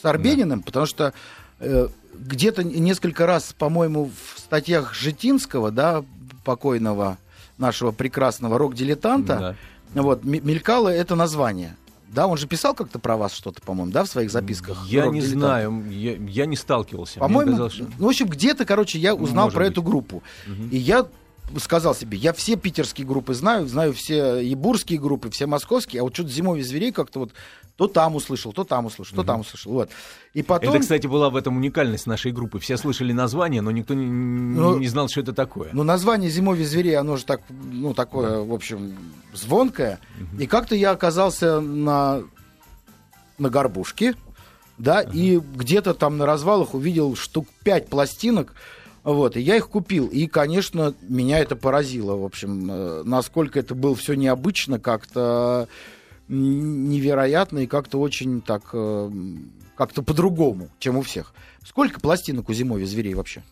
с 0.00 0.04
Арбениным, 0.04 0.62
потому 0.62 0.86
что 0.86 1.12
э, 1.60 1.88
где-то 2.14 2.62
несколько 2.64 3.26
раз, 3.26 3.54
по-моему, 3.56 4.10
в 4.34 4.38
статьях 4.40 4.92
Житинского, 4.94 5.70
да, 5.70 6.04
покойного 6.44 7.16
нашего 7.58 7.92
прекрасного 7.92 8.58
рок-дилетанта, 8.58 9.56
вот, 9.94 10.24
м- 10.24 10.46
мелькало 10.46 10.88
это 10.88 11.14
название. 11.14 11.76
Да, 12.12 12.26
он 12.26 12.36
же 12.36 12.46
писал 12.48 12.74
как-то 12.74 12.98
про 12.98 13.16
вас 13.16 13.32
что-то, 13.32 13.62
по-моему, 13.62 13.92
да, 13.92 14.02
в 14.04 14.08
своих 14.08 14.30
записках. 14.32 14.84
Я 14.86 15.06
не 15.06 15.20
знаю, 15.20 15.84
я, 15.90 16.16
я 16.16 16.46
не 16.46 16.56
сталкивался. 16.56 17.20
По-моему, 17.20 17.52
казалось, 17.52 17.72
что- 17.74 17.86
ну, 17.98 18.06
в 18.06 18.08
общем, 18.08 18.26
где-то, 18.28 18.64
короче, 18.64 18.98
я 18.98 19.14
узнал 19.14 19.44
Может 19.44 19.54
про 19.54 19.64
быть. 19.64 19.72
эту 19.72 19.82
группу. 19.82 20.22
Мгм. 20.46 20.68
И 20.70 20.76
я 20.76 21.06
сказал 21.58 21.94
себе, 21.94 22.18
я 22.18 22.32
все 22.32 22.56
питерские 22.56 23.06
группы 23.06 23.34
знаю, 23.34 23.66
знаю 23.66 23.92
все 23.92 24.38
ебурские 24.38 24.98
группы, 25.00 25.30
все 25.30 25.46
московские, 25.46 26.00
а 26.00 26.04
вот 26.04 26.14
что-то 26.14 26.30
зимовье 26.30 26.64
зверей 26.64 26.92
как-то 26.92 27.20
вот 27.20 27.32
то 27.80 27.88
там 27.88 28.14
услышал, 28.14 28.52
то 28.52 28.64
там 28.64 28.84
услышал, 28.84 29.16
то 29.16 29.24
там 29.24 29.40
услышал. 29.40 29.72
Вот. 29.72 29.88
И 30.34 30.42
потом... 30.42 30.68
Это, 30.68 30.80
кстати, 30.80 31.06
была 31.06 31.30
в 31.30 31.36
этом 31.36 31.56
уникальность 31.56 32.06
нашей 32.06 32.30
группы. 32.30 32.58
Все 32.58 32.76
слышали 32.76 33.12
название, 33.14 33.62
но 33.62 33.70
никто 33.70 33.94
не, 33.94 34.04
Ну, 34.04 34.78
не 34.78 34.86
знал, 34.86 35.08
что 35.08 35.22
это 35.22 35.32
такое. 35.32 35.70
Ну, 35.72 35.82
название 35.82 36.28
«Зимовье 36.28 36.66
зверей», 36.66 36.98
оно 36.98 37.16
же 37.16 37.24
так, 37.24 37.40
ну, 37.48 37.94
такое, 37.94 38.40
в 38.40 38.52
общем, 38.52 38.98
звонкое. 39.32 39.98
И 40.38 40.46
как-то 40.46 40.74
я 40.74 40.90
оказался 40.90 41.60
на, 41.60 42.22
на 43.38 43.48
горбушке, 43.48 44.14
да, 44.76 45.00
и 45.00 45.38
где-то 45.38 45.94
там 45.94 46.18
на 46.18 46.26
развалах 46.26 46.74
увидел 46.74 47.16
штук 47.16 47.48
пять 47.64 47.88
пластинок, 47.88 48.52
вот, 49.04 49.36
и 49.36 49.40
я 49.40 49.56
их 49.56 49.68
купил. 49.68 50.06
И, 50.08 50.26
конечно, 50.26 50.94
меня 51.00 51.38
это 51.38 51.56
поразило, 51.56 52.16
в 52.16 52.24
общем, 52.24 52.70
э, 52.70 53.02
насколько 53.04 53.58
это 53.58 53.74
было 53.74 53.94
все 53.94 54.14
необычно, 54.14 54.78
как-то 54.78 55.68
невероятно 56.28 57.60
и 57.60 57.66
как-то 57.66 57.98
очень 57.98 58.40
так, 58.40 58.70
э, 58.72 59.10
как-то 59.76 60.02
по-другому, 60.02 60.68
чем 60.78 60.96
у 60.96 61.02
всех. 61.02 61.34
Сколько 61.64 62.00
пластинок 62.00 62.48
у 62.48 62.52
«Зимовья 62.52 62.86
зверей» 62.86 63.14
вообще? 63.14 63.42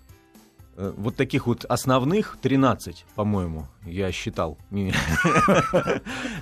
Э, 0.77 0.93
Вот 0.97 1.17
таких 1.17 1.47
вот 1.49 1.65
основных 1.65 2.39
13, 2.41 3.05
по-моему, 3.17 3.67
я 3.85 4.13
считал. 4.13 4.59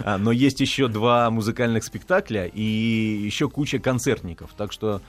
А, 0.04 0.18
Но 0.18 0.30
есть 0.30 0.60
еще 0.60 0.88
два 0.88 1.30
музыкальных 1.30 1.84
спектакля 1.84 2.46
и 2.46 2.62
еще 2.62 3.48
куча 3.48 3.78
концертников. 3.78 4.50
Так 4.56 4.72
что 4.72 5.00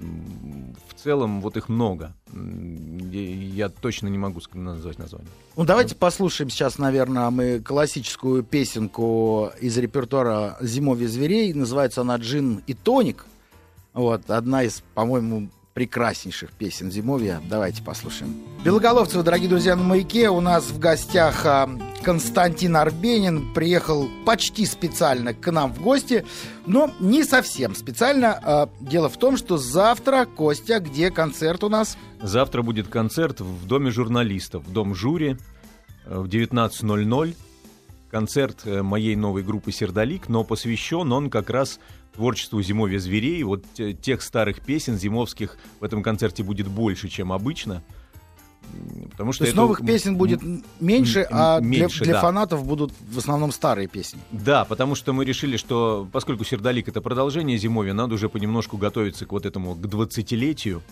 в 0.00 1.02
целом 1.02 1.40
вот 1.40 1.56
их 1.56 1.68
много. 1.68 2.14
Я 2.32 3.68
точно 3.68 4.08
не 4.08 4.18
могу 4.18 4.40
назвать 4.52 4.98
название. 4.98 5.28
Ну, 5.56 5.64
давайте 5.64 5.94
послушаем 5.94 6.50
сейчас, 6.50 6.78
наверное, 6.78 7.30
мы 7.30 7.60
классическую 7.60 8.42
песенку 8.42 9.50
из 9.60 9.76
репертуара 9.78 10.56
«Зимовье 10.60 11.08
зверей». 11.08 11.52
Называется 11.54 12.02
она 12.02 12.16
«Джин 12.16 12.62
и 12.66 12.74
тоник». 12.74 13.26
Вот, 13.92 14.30
одна 14.30 14.62
из, 14.62 14.82
по-моему, 14.94 15.48
прекраснейших 15.74 16.50
песен 16.52 16.90
«Зимовья». 16.90 17.40
Давайте 17.48 17.82
послушаем. 17.82 18.34
Белоголовцева, 18.64 19.22
дорогие 19.22 19.48
друзья, 19.48 19.76
на 19.76 19.82
«Маяке». 19.82 20.28
У 20.28 20.40
нас 20.40 20.64
в 20.64 20.78
гостях 20.78 21.46
а, 21.46 21.68
Константин 22.02 22.76
Арбенин. 22.76 23.52
Приехал 23.54 24.08
почти 24.26 24.66
специально 24.66 25.32
к 25.32 25.50
нам 25.50 25.72
в 25.72 25.80
гости, 25.80 26.26
но 26.66 26.90
не 27.00 27.24
совсем 27.24 27.74
специально. 27.74 28.38
А, 28.42 28.68
Дело 28.80 29.08
в 29.08 29.16
том, 29.16 29.36
что 29.36 29.56
завтра, 29.56 30.26
Костя, 30.26 30.80
где 30.80 31.10
концерт 31.10 31.62
у 31.64 31.68
нас? 31.68 31.96
Завтра 32.20 32.62
будет 32.62 32.88
концерт 32.88 33.40
в 33.40 33.66
Доме 33.66 33.90
журналистов, 33.90 34.64
в 34.64 34.72
Дом 34.72 34.94
жюри 34.94 35.36
в 36.06 36.26
19.00. 36.26 37.36
Концерт 38.10 38.62
э, 38.64 38.82
моей 38.82 39.14
новой 39.16 39.42
группы 39.42 39.70
«Сердолик», 39.72 40.28
но 40.28 40.42
посвящен 40.44 41.12
он 41.12 41.30
как 41.30 41.48
раз 41.50 41.78
творчеству 42.14 42.60
«Зимовья 42.60 42.98
зверей». 42.98 43.42
Вот 43.44 43.64
те- 43.74 43.92
тех 43.94 44.20
старых 44.22 44.60
песен 44.60 44.98
зимовских 44.98 45.56
в 45.78 45.84
этом 45.84 46.02
концерте 46.02 46.42
будет 46.42 46.66
больше, 46.66 47.08
чем 47.08 47.32
обычно. 47.32 47.82
Потому 49.12 49.32
что 49.32 49.40
То 49.40 49.46
есть 49.46 49.54
это- 49.54 49.62
новых 49.62 49.84
песен 49.84 50.16
будет 50.16 50.40
меньше, 50.80 51.26
а 51.30 51.60
для, 51.60 51.82
меньше, 51.82 52.04
для 52.04 52.14
да. 52.14 52.20
фанатов 52.20 52.64
будут 52.64 52.92
в 53.10 53.18
основном 53.18 53.52
старые 53.52 53.88
песни. 53.88 54.20
Да, 54.30 54.64
потому 54.64 54.94
что 54.94 55.12
мы 55.12 55.24
решили, 55.24 55.56
что 55.56 56.08
поскольку 56.12 56.44
«Сердолик»— 56.44 56.88
это 56.88 57.00
продолжение 57.00 57.58
«Зимовья», 57.58 57.94
надо 57.94 58.14
уже 58.14 58.28
понемножку 58.28 58.76
готовиться 58.76 59.24
к 59.26 59.32
вот 59.32 59.46
этому, 59.46 59.74
к 59.74 59.78
20-летию 59.86 60.82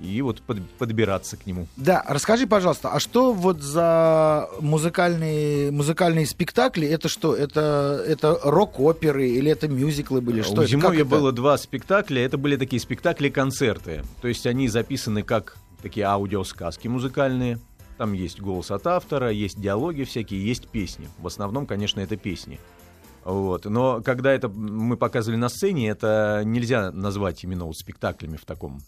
и 0.00 0.22
вот 0.22 0.40
под- 0.42 0.68
подбираться 0.78 1.36
к 1.36 1.46
нему. 1.46 1.66
Да, 1.76 2.04
расскажи, 2.08 2.46
пожалуйста, 2.46 2.90
а 2.90 3.00
что 3.00 3.32
вот 3.32 3.60
за 3.62 4.48
музыкальные, 4.60 5.70
музыкальные 5.70 6.26
спектакли? 6.26 6.86
Это 6.86 7.08
что? 7.08 7.34
Это, 7.34 8.02
это 8.06 8.38
рок-оперы 8.42 9.28
или 9.28 9.50
это 9.50 9.68
мюзиклы 9.68 10.20
были? 10.20 10.42
Что 10.42 10.52
У 10.52 10.62
это? 10.62 10.66
Зимовья 10.66 11.02
это? 11.02 11.10
было 11.10 11.32
два 11.32 11.56
спектакля. 11.58 12.24
Это 12.24 12.38
были 12.38 12.56
такие 12.56 12.80
спектакли-концерты. 12.80 14.02
То 14.20 14.28
есть 14.28 14.46
они 14.46 14.68
записаны 14.68 15.22
как 15.22 15.56
такие 15.82 16.06
аудиосказки 16.06 16.88
музыкальные. 16.88 17.58
Там 17.98 18.14
есть 18.14 18.40
голос 18.40 18.70
от 18.70 18.86
автора, 18.86 19.30
есть 19.30 19.60
диалоги 19.60 20.04
всякие, 20.04 20.44
есть 20.44 20.68
песни. 20.68 21.08
В 21.18 21.26
основном, 21.26 21.66
конечно, 21.66 22.00
это 22.00 22.16
песни. 22.16 22.58
Вот. 23.24 23.66
Но 23.66 24.00
когда 24.02 24.32
это 24.32 24.48
мы 24.48 24.96
показывали 24.96 25.36
на 25.36 25.50
сцене, 25.50 25.90
это 25.90 26.42
нельзя 26.44 26.90
назвать 26.92 27.44
именно 27.44 27.66
вот 27.66 27.76
спектаклями 27.76 28.36
в 28.36 28.44
таком 28.46 28.80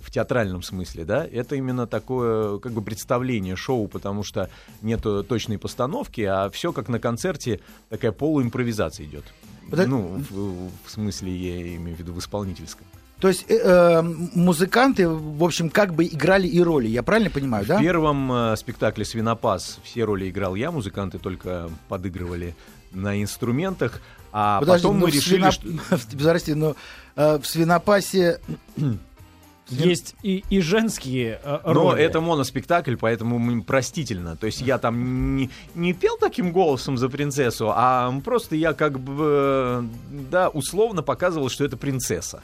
в 0.00 0.10
театральном 0.10 0.62
смысле, 0.62 1.04
да, 1.04 1.26
это 1.26 1.56
именно 1.56 1.86
такое 1.86 2.58
как 2.58 2.72
бы 2.72 2.82
представление, 2.82 3.56
шоу, 3.56 3.86
потому 3.88 4.22
что 4.22 4.50
нету 4.82 5.22
точной 5.24 5.58
постановки, 5.58 6.20
а 6.22 6.50
все 6.50 6.72
как 6.72 6.88
на 6.88 6.98
концерте, 6.98 7.60
такая 7.88 8.12
полуимпровизация 8.12 9.06
идет. 9.06 9.24
Подо- 9.70 9.86
Ну, 9.86 10.22
в, 10.30 10.70
в 10.86 10.90
смысле, 10.90 11.34
я 11.34 11.76
имею 11.76 11.96
в 11.96 12.00
виду 12.00 12.12
в 12.12 12.18
исполнительском. 12.18 12.86
То 13.20 13.28
есть 13.28 13.46
э, 13.48 13.54
э, 13.56 14.02
музыканты, 14.02 15.08
в 15.08 15.42
общем, 15.42 15.70
как 15.70 15.94
бы 15.94 16.04
играли 16.04 16.46
и 16.46 16.60
роли, 16.60 16.88
я 16.88 17.02
правильно 17.02 17.30
понимаю, 17.30 17.64
да? 17.64 17.78
В 17.78 17.80
первом 17.80 18.30
э, 18.32 18.56
спектакле 18.56 19.04
«Свинопас» 19.04 19.78
все 19.84 20.04
роли 20.04 20.28
играл 20.28 20.54
я, 20.56 20.70
музыканты 20.70 21.18
только 21.18 21.70
подыгрывали 21.88 22.54
на 22.92 23.22
инструментах, 23.22 24.02
а 24.32 24.60
Подожди, 24.60 24.82
потом 24.82 24.98
ну 24.98 25.06
мы 25.06 25.12
решили, 25.12 25.42
свино- 25.46 25.52
что... 25.52 26.06
Подожди, 26.18 26.54
но 26.54 26.76
э, 27.16 27.38
в 27.38 27.46
свинопасе... 27.46 28.40
Есть 29.68 30.14
и, 30.22 30.44
и 30.50 30.60
женские 30.60 31.40
э, 31.42 31.60
Но 31.64 31.72
роли. 31.72 32.02
это 32.02 32.20
моноспектакль, 32.20 32.96
поэтому 32.96 33.62
простительно. 33.62 34.36
То 34.36 34.46
есть 34.46 34.60
я 34.60 34.78
там 34.78 35.36
не, 35.36 35.50
не 35.74 35.94
пел 35.94 36.18
таким 36.18 36.52
голосом 36.52 36.98
за 36.98 37.08
принцессу, 37.08 37.72
а 37.74 38.12
просто 38.22 38.56
я 38.56 38.74
как 38.74 39.00
бы, 39.00 39.24
э, 39.24 39.82
да, 40.30 40.48
условно 40.50 41.02
показывал, 41.02 41.48
что 41.48 41.64
это 41.64 41.76
принцесса. 41.76 42.42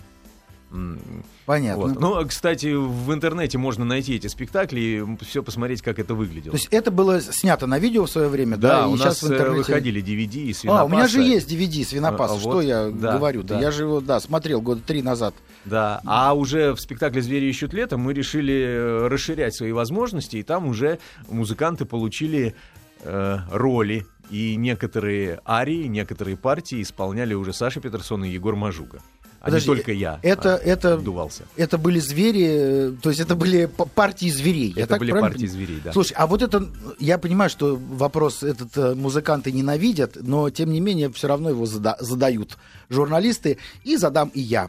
Понятно. 1.46 1.82
Вот. 1.82 2.00
Ну, 2.00 2.26
кстати, 2.26 2.68
в 2.68 3.12
интернете 3.12 3.58
можно 3.58 3.84
найти 3.84 4.14
эти 4.14 4.28
спектакли 4.28 4.80
и 4.80 5.24
все 5.24 5.42
посмотреть, 5.42 5.82
как 5.82 5.98
это 5.98 6.14
выглядело. 6.14 6.52
То 6.52 6.58
есть 6.58 6.68
это 6.70 6.90
было 6.92 7.20
снято 7.20 7.66
на 7.66 7.78
видео 7.78 8.06
в 8.06 8.10
свое 8.10 8.28
время, 8.28 8.56
да? 8.56 8.82
да, 8.82 8.86
и 8.86 8.92
у 8.92 8.96
сейчас 8.96 9.22
нас 9.22 9.22
в 9.22 9.32
э, 9.32 9.34
интернете... 9.34 9.58
выходили 9.58 10.02
DVD 10.02 10.36
и 10.36 10.68
А, 10.68 10.84
у 10.84 10.88
меня 10.88 11.08
же 11.08 11.20
есть 11.22 11.50
DVD 11.50 11.84
«Свинопас», 11.84 12.32
А, 12.32 12.38
что 12.38 12.50
вот, 12.50 12.60
я 12.60 12.90
да, 12.90 13.16
говорю-то? 13.16 13.48
да. 13.48 13.60
Я 13.60 13.70
же 13.72 13.82
его, 13.82 14.00
да, 14.00 14.20
смотрел 14.20 14.60
года 14.60 14.80
три 14.86 15.02
назад. 15.02 15.34
Да, 15.64 16.00
а 16.04 16.34
уже 16.34 16.72
в 16.72 16.80
спектакле 16.80 17.20
«Звери 17.20 17.46
ищут 17.46 17.72
лето» 17.72 17.98
мы 17.98 18.14
решили 18.14 18.54
э, 18.54 19.08
расширять 19.08 19.54
свои 19.56 19.72
возможности, 19.72 20.36
и 20.36 20.42
там 20.44 20.68
уже 20.68 21.00
музыканты 21.28 21.84
получили 21.84 22.54
э, 23.02 23.38
роли, 23.50 24.06
и 24.30 24.54
некоторые 24.54 25.40
арии, 25.46 25.86
некоторые 25.86 26.36
партии 26.36 26.80
исполняли 26.82 27.34
уже 27.34 27.52
Саша 27.52 27.80
Петерсон 27.80 28.24
и 28.24 28.28
Егор 28.28 28.54
Мажуга. 28.54 29.00
А 29.40 29.46
Подожди, 29.46 29.70
не 29.70 29.76
только 29.76 29.92
я 29.92 30.20
это- 30.22 30.56
а, 30.56 30.58
это- 30.58 30.98
дувался. 30.98 31.44
Это 31.56 31.78
были 31.78 31.98
звери, 31.98 32.44
э, 32.46 32.92
то 33.02 33.08
есть 33.08 33.20
это 33.22 33.34
были 33.36 33.64
партии 33.94 34.28
зверей. 34.28 34.74
Это 34.76 34.96
были 34.98 35.10
правильно 35.12 35.30
партии 35.30 35.46
зверей, 35.46 35.80
да. 35.82 35.92
Слушай, 35.94 36.12
а 36.16 36.26
вот 36.26 36.42
это, 36.42 36.68
я 36.98 37.16
понимаю, 37.16 37.48
что 37.48 37.76
вопрос 37.76 38.42
этот 38.42 38.76
э, 38.76 38.94
музыканты 38.94 39.50
ненавидят, 39.50 40.18
но 40.20 40.50
тем 40.50 40.70
не 40.72 40.80
менее 40.80 41.10
все 41.10 41.26
равно 41.26 41.48
его 41.48 41.64
зада- 41.64 41.96
задают 42.00 42.58
журналисты, 42.90 43.56
и 43.82 43.96
задам 43.96 44.28
и 44.34 44.40
я. 44.40 44.68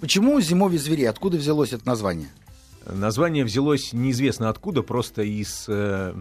Почему 0.00 0.38
«Зимовье 0.42 0.78
зверей»? 0.78 1.08
Откуда 1.08 1.38
взялось 1.38 1.72
это 1.72 1.86
название? 1.86 2.28
Название 2.84 3.44
взялось 3.44 3.92
неизвестно 3.94 4.50
откуда, 4.50 4.82
просто 4.82 5.22
из 5.22 5.64
э, 5.68 6.14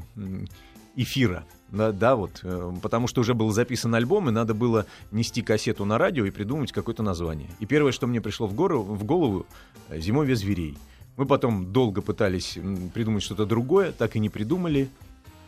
эфира. 0.96 1.44
Да, 1.72 1.92
да, 1.94 2.16
вот, 2.16 2.42
э, 2.44 2.74
потому 2.82 3.08
что 3.08 3.22
уже 3.22 3.34
был 3.34 3.52
записан 3.52 3.96
альбом, 3.96 4.28
и 4.28 4.32
надо 4.32 4.54
было 4.54 4.86
нести 5.12 5.42
кассету 5.42 5.86
на 5.86 5.98
радио 5.98 6.26
и 6.26 6.32
придумать 6.32 6.72
какое-то 6.72 7.02
название. 7.02 7.50
И 7.60 7.66
первое, 7.66 7.94
что 7.94 8.08
мне 8.08 8.20
пришло 8.20 8.46
в, 8.46 8.54
гору, 8.54 8.82
в 8.82 9.04
голову, 9.06 9.46
э, 9.88 10.00
«Зимовье 10.00 10.36
зверей». 10.36 10.78
Мы 11.18 11.26
потом 11.26 11.72
долго 11.72 12.02
пытались 12.02 12.58
придумать 12.94 13.24
что-то 13.24 13.46
другое, 13.46 13.92
так 13.92 14.16
и 14.16 14.20
не 14.20 14.30
придумали. 14.30 14.90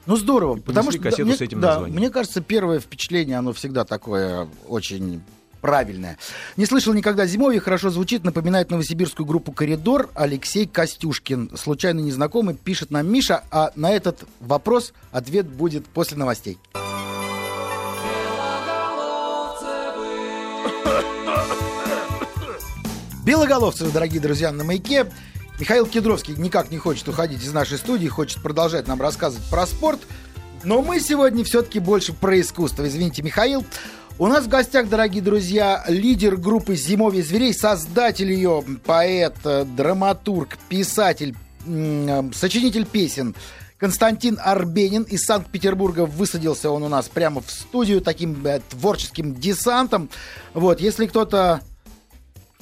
Ну 0.06 0.18
здорово, 0.18 0.58
И 0.58 0.62
потому 0.62 0.92
что 0.92 1.02
да, 1.02 1.24
мне, 1.24 1.36
с 1.36 1.42
этим 1.42 1.60
да, 1.62 1.74
названием. 1.76 1.98
мне 1.98 2.10
кажется, 2.10 2.42
первое 2.42 2.80
впечатление, 2.80 3.38
оно 3.38 3.54
всегда 3.54 3.86
такое 3.86 4.50
очень 4.68 5.22
правильное. 5.64 6.18
Не 6.58 6.66
слышал 6.66 6.94
никогда 6.94 7.26
зимовье, 7.26 7.62
хорошо 7.62 7.90
звучит, 7.90 8.26
напоминает 8.26 8.70
новосибирскую 8.70 9.26
группу 9.26 9.54
«Коридор». 9.54 10.10
Алексей 10.14 10.68
Костюшкин, 10.68 11.52
случайно 11.56 12.02
незнакомый, 12.02 12.54
пишет 12.54 12.92
нам 12.92 13.10
Миша, 13.10 13.46
а 13.50 13.72
на 13.78 13.90
этот 13.90 14.26
вопрос 14.42 14.92
ответ 15.14 15.48
будет 15.48 15.86
после 15.86 16.18
новостей. 16.18 16.58
Белоголовцевы, 23.26 23.90
дорогие 23.92 24.20
друзья, 24.20 24.52
на 24.52 24.66
маяке. 24.66 25.10
Михаил 25.62 25.86
Кедровский 25.86 26.36
никак 26.36 26.72
не 26.72 26.78
хочет 26.78 27.08
уходить 27.08 27.42
из 27.42 27.54
нашей 27.54 27.78
студии, 27.78 28.10
хочет 28.10 28.44
продолжать 28.44 28.90
нам 28.90 29.02
рассказывать 29.02 29.50
про 29.50 29.66
спорт. 29.66 30.02
Но 30.66 30.82
мы 30.82 31.00
сегодня 31.00 31.46
все-таки 31.46 31.80
больше 31.80 32.12
про 32.12 32.40
искусство. 32.42 32.86
Извините, 32.86 33.22
Михаил. 33.22 33.66
У 34.20 34.28
нас 34.28 34.46
в 34.46 34.48
гостях, 34.48 34.90
дорогие 34.90 35.24
друзья, 35.24 35.84
лидер 35.88 36.38
группы 36.38 36.76
«Зимовье 36.76 37.24
зверей», 37.24 37.54
создатель 37.54 38.32
ее, 38.32 38.64
поэт, 38.86 39.36
драматург, 39.76 40.58
писатель, 40.70 41.36
сочинитель 41.66 42.86
песен 42.86 43.36
Константин 43.84 44.40
Арбенин 44.42 45.04
из 45.04 45.26
Санкт-Петербурга 45.26 46.06
высадился 46.06 46.70
он 46.70 46.84
у 46.84 46.88
нас 46.88 47.10
прямо 47.10 47.42
в 47.42 47.52
студию 47.52 48.00
таким 48.00 48.46
э, 48.48 48.62
творческим 48.70 49.36
десантом. 49.36 50.10
Вот, 50.54 50.80
если 50.80 51.06
кто-то 51.06 51.60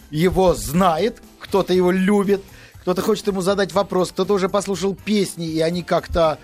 его 0.10 0.56
знает, 0.56 1.22
кто-то 1.38 1.74
его 1.74 1.92
любит, 1.92 2.42
кто-то 2.82 3.02
хочет 3.02 3.28
ему 3.28 3.42
задать 3.42 3.74
вопрос, 3.74 4.12
кто-то 4.12 4.34
уже 4.34 4.50
послушал 4.50 4.96
песни, 4.96 5.48
и 5.48 5.62
они 5.62 5.84
как-то 5.84 6.40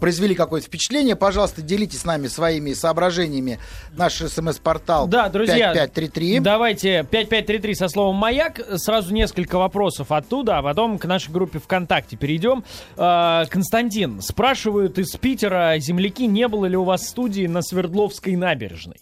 произвели 0.00 0.34
какое-то 0.34 0.66
впечатление, 0.66 1.16
пожалуйста, 1.16 1.62
делитесь 1.62 2.00
с 2.00 2.04
нами 2.04 2.26
своими 2.26 2.72
соображениями. 2.72 3.58
Наш 3.92 4.14
смс-портал 4.14 5.06
да, 5.06 5.28
друзья, 5.28 5.72
5533. 5.72 6.40
Давайте 6.40 7.06
5533 7.10 7.74
со 7.74 7.88
словом 7.88 8.16
«Маяк». 8.16 8.60
Сразу 8.76 9.14
несколько 9.14 9.58
вопросов 9.58 10.12
оттуда, 10.12 10.58
а 10.58 10.62
потом 10.62 10.98
к 10.98 11.04
нашей 11.06 11.30
группе 11.30 11.58
ВКонтакте 11.58 12.16
перейдем. 12.16 12.64
А, 12.96 13.46
Константин, 13.46 14.20
спрашивают 14.20 14.98
из 14.98 15.16
Питера, 15.16 15.78
земляки, 15.78 16.26
не 16.26 16.48
было 16.48 16.66
ли 16.66 16.76
у 16.76 16.84
вас 16.84 17.08
студии 17.08 17.46
на 17.46 17.62
Свердловской 17.62 18.36
набережной? 18.36 18.98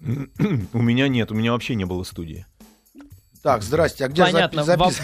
У 0.72 0.82
меня 0.82 1.08
нет, 1.08 1.30
у 1.32 1.34
меня 1.34 1.52
вообще 1.52 1.74
не 1.74 1.84
было 1.84 2.02
студии. 2.04 2.46
Так, 3.42 3.62
здрасте, 3.62 4.04
а 4.04 4.08
где 4.08 4.22
Понятно. 4.24 4.64
запись? 4.64 5.00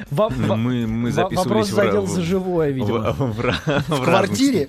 мы, 0.10 0.86
мы 0.86 1.12
записывались 1.12 1.36
Вопрос 1.36 1.68
задел 1.68 2.02
в, 2.02 2.08
за 2.08 2.22
живое, 2.22 2.70
видимо. 2.70 3.12
В, 3.12 3.32
в, 3.32 3.42
в, 3.42 3.88
в 3.88 4.02
квартире? 4.04 4.68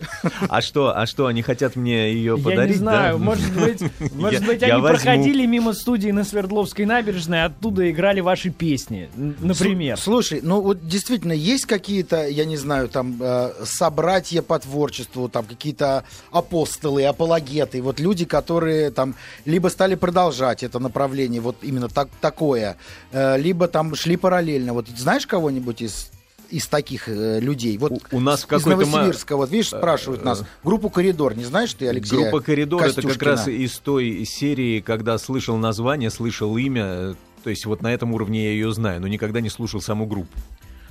А 0.50 0.62
что, 0.62 0.96
а 0.96 1.06
что, 1.06 1.28
они 1.28 1.42
хотят 1.42 1.76
мне 1.76 2.12
ее 2.14 2.36
Я 2.38 2.44
подарить? 2.44 2.74
не 2.76 2.80
знаю, 2.80 3.18
да? 3.18 3.24
может 3.24 3.54
быть, 3.60 3.82
может 4.14 4.42
Я- 4.42 4.48
быть 4.48 4.62
я 4.62 4.74
они 4.74 4.82
возьму. 4.82 4.98
проходили 5.04 5.46
мимо 5.46 5.74
студии 5.74 6.10
на 6.12 6.24
Свердловской 6.24 6.86
набережной, 6.86 7.46
оттуда 7.46 7.90
играли 7.90 8.20
ваши 8.20 8.50
песни, 8.50 9.10
например. 9.16 9.96
Слу- 9.98 10.16
Слушай, 10.16 10.40
ну 10.44 10.62
вот 10.62 10.86
действительно 10.88 11.34
есть 11.34 11.66
какие-то, 11.66 12.28
я 12.28 12.46
не 12.46 12.58
знаю, 12.58 12.90
там 12.90 13.18
э, 13.22 13.52
собратья 13.64 14.42
по 14.42 14.60
творчеству, 14.60 15.30
там 15.30 15.46
какие-то 15.46 16.04
апостолы, 16.32 17.04
апологеты, 17.06 17.82
вот 17.82 18.00
люди, 18.00 18.26
которые 18.26 18.92
там 18.92 19.16
либо 19.46 19.70
стали 19.70 19.96
продолжать 19.96 20.64
это 20.64 20.80
направление, 20.80 21.42
вот 21.42 21.58
именно 21.62 21.88
так, 21.90 22.10
такое, 22.22 22.78
либо 23.14 23.68
там 23.68 23.96
шли 23.96 24.18
параллельно. 24.18 24.74
Вот 24.74 24.88
знаешь 24.90 25.26
кого-нибудь 25.28 25.82
из 25.82 26.12
из 26.52 26.68
таких 26.68 27.10
э, 27.10 27.40
людей. 27.40 27.76
Вот 27.80 27.92
У- 28.12 28.18
у 28.18 28.20
нас 28.20 28.42
в 28.42 28.44
из 28.44 28.48
какой-то 28.64 28.70
ма- 28.86 28.98
Новосибирска, 28.98 29.36
вот 29.36 29.50
видишь, 29.50 29.68
спрашивают 29.70 30.24
нас. 30.24 30.44
Группу 30.64 30.90
«Коридор», 30.92 31.36
не 31.36 31.44
знаешь 31.44 31.74
ты, 31.74 31.88
Алексей? 31.88 32.16
Группа 32.16 32.40
«Коридор»— 32.40 32.84
это 32.84 33.02
как 33.02 33.22
раз 33.24 33.48
из 33.48 33.78
той 33.80 34.24
серии, 34.26 34.80
когда 34.80 35.18
слышал 35.18 35.58
название, 35.58 36.12
слышал 36.12 36.56
имя, 36.56 37.16
то 37.44 37.50
есть 37.50 37.66
вот 37.66 37.82
на 37.82 37.92
этом 37.92 38.14
уровне 38.14 38.44
я 38.46 38.52
ее 38.52 38.72
знаю, 38.74 39.02
но 39.02 39.08
никогда 39.08 39.42
не 39.42 39.50
слушал 39.50 39.82
саму 39.82 40.06
группу. 40.06 40.30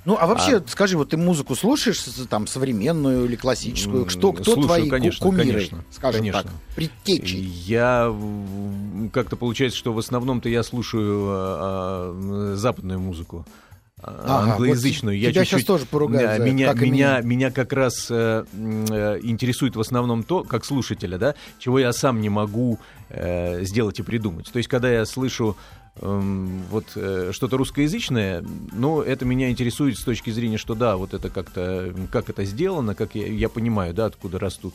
Ну, 0.04 0.18
а 0.20 0.26
вообще, 0.26 0.62
скажи, 0.66 0.98
вот 0.98 1.10
ты 1.10 1.16
музыку 1.16 1.54
слушаешь, 1.54 2.02
там, 2.28 2.46
современную 2.46 3.24
или 3.24 3.36
классическую? 3.36 4.08
Что, 4.08 4.32
кто 4.32 4.44
слушаю, 4.44 4.64
твои 4.66 4.88
конечно, 4.90 5.26
кумиры, 5.26 5.46
конечно, 5.52 5.84
скажем 5.90 6.20
конечно. 6.20 6.42
так, 6.42 6.52
предтечи? 6.76 7.36
Я 7.36 8.14
как-то 9.12 9.36
получается, 9.36 9.78
что 9.78 9.92
в 9.92 9.98
основном-то 9.98 10.48
я 10.48 10.62
слушаю 10.62 11.24
а, 11.28 12.52
а, 12.52 12.56
западную 12.56 13.00
музыку. 13.00 13.46
а, 14.06 14.42
Ага, 14.42 14.52
англоязычную. 14.52 15.16
вот 15.16 15.22
я 15.22 15.30
тебя 15.32 15.44
чуть-чуть- 15.44 15.60
щас 15.60 15.66
тоже 15.66 15.86
поругают 15.86 16.30
Да, 16.32 16.36
за 16.36 16.44
меня, 16.44 16.66
как 16.72 16.82
меня, 16.82 16.92
меня. 16.92 17.20
меня 17.22 17.50
как 17.50 17.72
раз 17.72 18.08
э, 18.10 18.44
э, 18.52 19.20
интересует 19.22 19.76
в 19.76 19.80
основном 19.80 20.24
то, 20.24 20.44
как 20.44 20.66
слушателя, 20.66 21.16
да, 21.16 21.34
чего 21.58 21.78
я 21.78 21.90
сам 21.94 22.20
не 22.20 22.28
могу 22.28 22.78
э, 23.08 23.64
сделать 23.64 23.98
и 24.00 24.02
придумать. 24.02 24.52
То 24.52 24.58
есть, 24.58 24.68
когда 24.68 24.90
я 24.90 25.06
слышу 25.06 25.56
вот 25.96 26.86
э, 26.96 27.30
что-то 27.32 27.56
русскоязычное, 27.56 28.44
ну, 28.72 29.00
это 29.00 29.24
меня 29.24 29.50
интересует 29.50 29.96
с 29.96 30.02
точки 30.02 30.30
зрения, 30.30 30.58
что 30.58 30.74
да, 30.74 30.96
вот 30.96 31.14
это 31.14 31.30
как-то, 31.30 31.94
как 32.10 32.28
это 32.30 32.44
сделано, 32.44 32.94
как 32.94 33.14
я, 33.14 33.26
я 33.26 33.48
понимаю, 33.48 33.94
да, 33.94 34.06
откуда 34.06 34.38
растут 34.38 34.74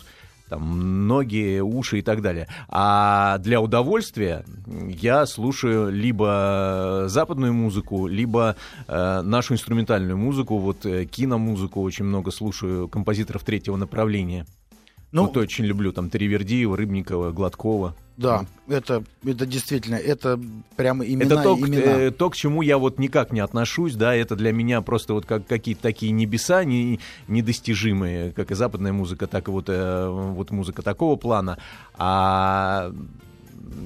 там 0.49 1.07
ноги, 1.07 1.59
уши 1.59 1.99
и 1.99 2.01
так 2.01 2.21
далее. 2.21 2.47
А 2.67 3.37
для 3.37 3.61
удовольствия 3.61 4.43
я 4.67 5.25
слушаю 5.25 5.91
либо 5.91 7.03
западную 7.07 7.53
музыку, 7.53 8.07
либо 8.07 8.55
э, 8.87 9.21
нашу 9.21 9.53
инструментальную 9.53 10.17
музыку, 10.17 10.57
вот 10.57 10.85
э, 10.85 11.05
киномузыку 11.05 11.81
очень 11.81 12.05
много 12.05 12.31
слушаю 12.31 12.87
композиторов 12.87 13.43
третьего 13.43 13.75
направления. 13.75 14.45
Ну, 15.11 15.25
вот 15.25 15.37
очень 15.37 15.65
люблю 15.65 15.91
там 15.91 16.09
Тривердиева, 16.09 16.75
Рыбникова, 16.77 17.31
Гладкова. 17.31 17.95
да, 18.17 18.45
это, 18.67 19.03
это 19.23 19.45
действительно, 19.47 19.95
это 19.95 20.39
прямо 20.75 21.03
имена, 21.05 21.23
это 21.25 21.43
то, 21.43 21.55
к- 21.55 21.59
имена. 21.67 21.81
э, 21.81 22.11
то, 22.11 22.29
к 22.29 22.35
чему 22.35 22.61
я 22.61 22.77
вот 22.77 22.99
никак 22.99 23.31
не 23.33 23.39
отношусь, 23.39 23.95
да, 23.95 24.13
это 24.13 24.35
для 24.35 24.51
меня 24.53 24.81
просто 24.81 25.13
вот 25.15 25.25
как 25.25 25.47
какие-то 25.47 25.81
такие 25.81 26.11
небеса 26.11 26.63
не, 26.63 26.99
недостижимые, 27.27 28.31
как 28.33 28.51
и 28.51 28.55
западная 28.55 28.93
музыка, 28.93 29.25
так 29.25 29.47
и 29.47 29.51
вот, 29.51 29.65
э, 29.69 30.07
вот 30.09 30.51
музыка 30.51 30.81
такого 30.83 31.15
плана. 31.15 31.57
А 31.97 32.91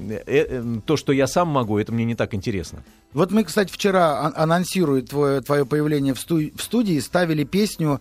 э, 0.08 0.22
э, 0.26 0.62
то, 0.84 0.96
что 0.96 1.12
я 1.12 1.26
сам 1.26 1.48
могу, 1.48 1.78
это 1.78 1.92
мне 1.92 2.04
не 2.04 2.14
так 2.14 2.34
интересно. 2.34 2.82
Вот 3.12 3.30
мы, 3.30 3.44
кстати, 3.44 3.72
вчера, 3.72 4.20
ан- 4.26 4.32
анонсируя 4.36 5.00
твое, 5.02 5.40
твое 5.40 5.64
появление 5.64 6.14
в, 6.14 6.18
сту- 6.20 6.50
в 6.54 6.60
студии, 6.62 6.98
ставили 6.98 7.44
песню 7.44 8.00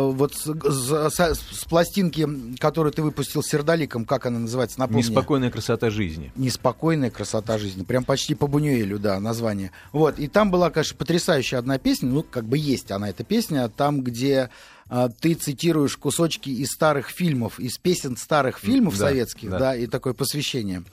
вот 0.00 0.34
с, 0.34 0.44
с- 0.44 1.10
с- 1.10 1.60
с 1.60 1.64
пластинки, 1.66 2.26
которую 2.58 2.92
ты 2.92 3.02
выпустил 3.02 3.42
с 3.42 3.46
Сердоликом, 3.46 4.06
как 4.06 4.24
она 4.24 4.38
называется, 4.38 4.80
напомни. 4.80 5.02
Неспокойная 5.02 5.50
красота 5.50 5.90
жизни. 5.90 6.32
Неспокойная 6.34 7.10
красота 7.10 7.58
жизни. 7.58 7.82
Прям 7.82 8.04
почти 8.04 8.34
по 8.34 8.46
Бунюэлю, 8.46 8.98
да, 8.98 9.20
название. 9.20 9.70
Вот. 9.92 10.18
И 10.18 10.28
там 10.28 10.50
была, 10.50 10.70
конечно, 10.70 10.96
потрясающая 10.96 11.58
одна 11.58 11.78
песня. 11.78 12.08
Ну, 12.08 12.22
как 12.22 12.44
бы 12.44 12.56
есть 12.56 12.90
она, 12.90 13.10
эта 13.10 13.22
песня, 13.22 13.68
там, 13.68 14.02
где 14.02 14.48
а, 14.88 15.10
ты 15.10 15.34
цитируешь 15.34 15.96
кусочки 15.96 16.48
из 16.48 16.70
старых 16.70 17.10
фильмов, 17.10 17.60
из 17.60 17.76
песен 17.76 18.16
старых 18.16 18.58
фильмов 18.58 18.96
да, 18.98 19.08
советских, 19.08 19.50
да. 19.50 19.58
да. 19.58 19.76
и 19.76 19.86
такое 19.86 20.14
посвящение. 20.14 20.84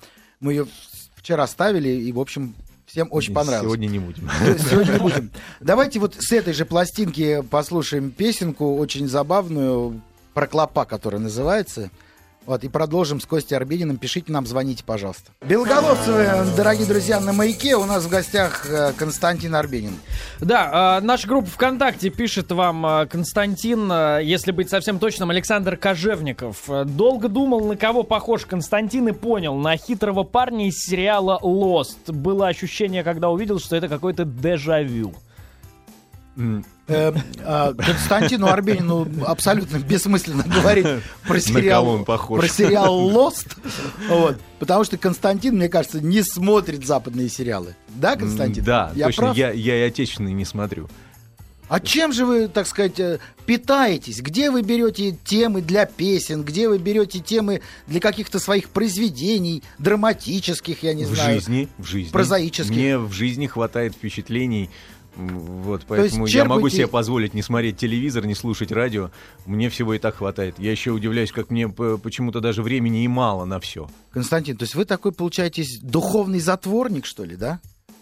Мы 0.41 0.53
ее 0.53 0.67
вчера 1.15 1.47
ставили, 1.47 1.89
и, 1.89 2.11
в 2.11 2.19
общем, 2.19 2.53
всем 2.89 3.07
очень 3.11 3.33
понравилось. 3.33 3.65
Сегодня 3.65 3.87
не 3.87 3.99
будем. 3.99 4.29
Сегодня 4.69 4.93
не 4.93 4.99
будем. 4.99 5.31
Давайте 5.59 5.99
вот 5.99 6.15
с 6.19 6.31
этой 6.31 6.53
же 6.53 6.65
пластинки 6.65 7.43
послушаем 7.49 8.11
песенку, 8.11 8.77
очень 8.77 9.07
забавную, 9.07 10.01
про 10.33 10.47
клопа, 10.47 10.85
которая 10.85 11.21
называется. 11.21 11.91
Вот, 12.49 12.63
и 12.63 12.67
продолжим 12.67 13.21
с 13.21 13.27
Костей 13.27 13.55
Арбениным. 13.55 13.97
Пишите 13.97 14.31
нам, 14.31 14.47
звоните, 14.47 14.83
пожалуйста. 14.83 15.31
Белоголовцевы, 15.47 16.27
дорогие 16.57 16.87
друзья, 16.87 17.19
на 17.19 17.31
маяке. 17.31 17.75
У 17.75 17.85
нас 17.85 18.05
в 18.05 18.09
гостях 18.09 18.65
э, 18.67 18.91
Константин 18.93 19.53
Арбенин. 19.53 19.93
Да, 20.39 20.97
э, 20.97 21.05
наша 21.05 21.27
группа 21.27 21.47
ВКонтакте 21.47 22.09
пишет 22.09 22.51
вам 22.51 22.83
э, 22.87 23.05
Константин, 23.05 23.91
если 24.23 24.51
быть 24.51 24.67
совсем 24.67 24.97
точным, 24.97 25.29
Александр 25.29 25.77
Кожевников. 25.77 26.67
Долго 26.85 27.29
думал, 27.29 27.67
на 27.67 27.75
кого 27.75 28.01
похож 28.01 28.47
Константин 28.47 29.09
и 29.09 29.11
понял, 29.11 29.53
на 29.53 29.77
хитрого 29.77 30.23
парня 30.23 30.69
из 30.69 30.79
сериала 30.79 31.39
Lost. 31.43 32.11
Было 32.11 32.47
ощущение, 32.47 33.03
когда 33.03 33.29
увидел, 33.29 33.59
что 33.59 33.75
это 33.75 33.87
какой-то 33.87 34.25
дежавю. 34.25 35.13
Константину 36.89 38.47
Арбенину 38.47 39.07
абсолютно 39.25 39.77
бессмысленно 39.77 40.43
говорить 40.43 40.87
про 41.27 41.39
сериал, 41.39 42.03
про 42.05 42.47
сериал 42.47 43.09
Lost. 43.11 43.57
Вот, 44.09 44.37
потому 44.59 44.83
что 44.83 44.97
Константин, 44.97 45.55
мне 45.55 45.69
кажется, 45.69 46.01
не 46.01 46.23
смотрит 46.23 46.85
западные 46.85 47.29
сериалы. 47.29 47.75
Да, 47.89 48.15
Константин? 48.15 48.63
Да, 48.63 48.91
Я 48.95 49.07
точно, 49.07 49.23
прав? 49.23 49.37
я, 49.37 49.51
я 49.51 49.77
и 49.85 49.87
отечественный 49.87 50.33
не 50.33 50.45
смотрю. 50.45 50.89
А 51.67 51.79
чем 51.79 52.11
же 52.11 52.25
вы, 52.25 52.47
так 52.47 52.65
сказать, 52.65 52.99
э, 52.99 53.19
питаетесь? 53.45 54.21
Где 54.21 54.49
вы 54.49 54.63
берете 54.63 55.15
темы 55.23 55.61
для 55.61 55.85
песен? 55.85 56.43
Где 56.43 56.67
вы 56.67 56.79
берете 56.79 57.19
темы 57.19 57.61
для 57.85 57.99
каких-то 57.99 58.39
своих 58.39 58.69
произведений, 58.69 59.61
драматических, 59.77 60.81
я 60.81 60.95
не 60.95 61.05
в 61.05 61.13
знаю? 61.13 61.35
жизни, 61.35 61.67
в 61.77 61.85
жизни. 61.85 62.11
прозаических. 62.11 62.71
Мне 62.75 62.97
в 62.97 63.11
жизни 63.11 63.45
хватает 63.45 63.93
впечатлений 63.93 64.71
Вот, 65.15 65.83
поэтому 65.87 66.25
я 66.27 66.45
могу 66.45 66.69
себе 66.69 66.87
позволить 66.87 67.33
не 67.33 67.41
смотреть 67.41 67.77
телевизор, 67.77 68.25
не 68.25 68.35
слушать 68.35 68.71
радио. 68.71 69.11
Мне 69.45 69.69
всего 69.69 69.93
и 69.93 69.99
так 69.99 70.15
хватает. 70.17 70.55
Я 70.57 70.71
еще 70.71 70.91
удивляюсь, 70.91 71.31
как 71.31 71.49
мне 71.49 71.67
почему-то 71.67 72.39
даже 72.39 72.63
времени 72.63 73.03
и 73.03 73.07
мало 73.07 73.45
на 73.45 73.59
все. 73.59 73.89
Константин, 74.11 74.55
то 74.55 74.63
есть 74.63 74.75
вы 74.75 74.85
такой, 74.85 75.11
получаетесь, 75.11 75.79
духовный 75.81 76.39
затворник, 76.39 77.05
что 77.05 77.23
ли, 77.23 77.35
да? 77.35 77.59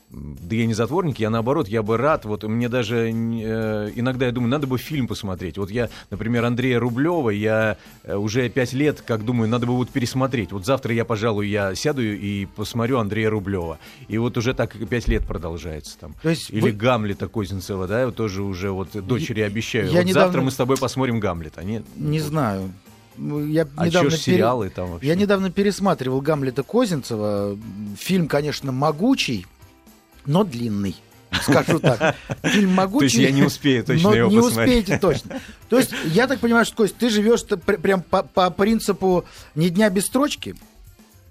Да 0.09 0.55
я 0.55 0.65
не 0.65 0.73
затворник, 0.73 1.19
я 1.19 1.29
наоборот, 1.29 1.67
я 1.67 1.83
бы 1.83 1.97
рад. 1.97 2.23
Вот 2.23 2.43
мне 2.43 2.69
даже 2.69 3.09
э, 3.09 3.91
иногда 3.93 4.27
я 4.27 4.31
думаю, 4.31 4.49
надо 4.49 4.65
бы 4.65 4.77
фильм 4.77 5.05
посмотреть. 5.05 5.57
Вот 5.57 5.69
я, 5.69 5.89
например, 6.09 6.45
Андрея 6.45 6.79
Рублева, 6.79 7.29
я 7.29 7.77
э, 8.03 8.15
уже 8.15 8.47
пять 8.47 8.71
лет, 8.71 9.01
как 9.05 9.25
думаю, 9.25 9.49
надо 9.49 9.65
бы 9.65 9.75
вот 9.75 9.89
пересмотреть. 9.89 10.53
Вот 10.53 10.65
завтра 10.65 10.93
я, 10.93 11.03
пожалуй, 11.03 11.49
я 11.49 11.75
сяду 11.75 12.01
и 12.01 12.45
посмотрю 12.45 12.99
Андрея 12.99 13.29
Рублева. 13.29 13.79
И 14.07 14.17
вот 14.17 14.37
уже 14.37 14.53
так 14.53 14.77
пять 14.87 15.09
лет 15.09 15.27
продолжается 15.27 15.97
там. 15.99 16.15
То 16.21 16.29
есть 16.29 16.51
Или 16.51 16.61
вы... 16.61 16.71
Гамлета 16.71 17.27
Козинцева, 17.27 17.85
да, 17.85 18.05
вот 18.05 18.15
тоже 18.15 18.43
уже 18.43 18.71
вот 18.71 18.89
дочери 19.05 19.41
обещаю. 19.41 19.87
Я 19.87 19.99
вот 19.99 20.05
недавно... 20.05 20.27
завтра 20.27 20.41
мы 20.41 20.51
с 20.51 20.55
тобой 20.55 20.77
посмотрим 20.77 21.19
Гамлета. 21.19 21.65
Не, 21.65 21.83
не 21.97 22.21
знаю. 22.21 22.71
Я 23.17 23.67
а 23.75 23.87
недавно 23.87 24.11
чё 24.11 24.17
сериалы 24.17 24.69
там 24.69 24.91
вообще? 24.91 25.07
Я 25.07 25.15
недавно 25.15 25.51
пересматривал 25.51 26.21
Гамлета 26.21 26.63
Козинцева. 26.63 27.57
Фильм, 27.97 28.27
конечно, 28.27 28.71
могучий 28.71 29.45
но 30.27 30.43
длинный. 30.43 30.95
Скажу 31.41 31.79
так. 31.79 32.15
Фильм 32.43 32.71
могучий. 32.71 32.99
То 32.99 33.05
есть 33.05 33.15
я 33.17 33.31
не 33.31 33.43
успею 33.43 33.83
точно 33.83 34.09
но 34.09 34.15
его 34.15 34.29
не 34.29 34.37
посмотреть. 34.37 34.79
успеете 34.83 34.99
точно. 34.99 35.41
То 35.69 35.77
есть 35.77 35.93
я 36.05 36.27
так 36.27 36.39
понимаю, 36.39 36.65
что, 36.65 36.75
Кость, 36.75 36.95
ты 36.97 37.09
живешь 37.09 37.43
прям 37.43 38.01
по, 38.01 38.23
по 38.23 38.49
принципу 38.49 39.25
ни 39.55 39.69
дня 39.69 39.89
без 39.89 40.05
строчки? 40.05 40.55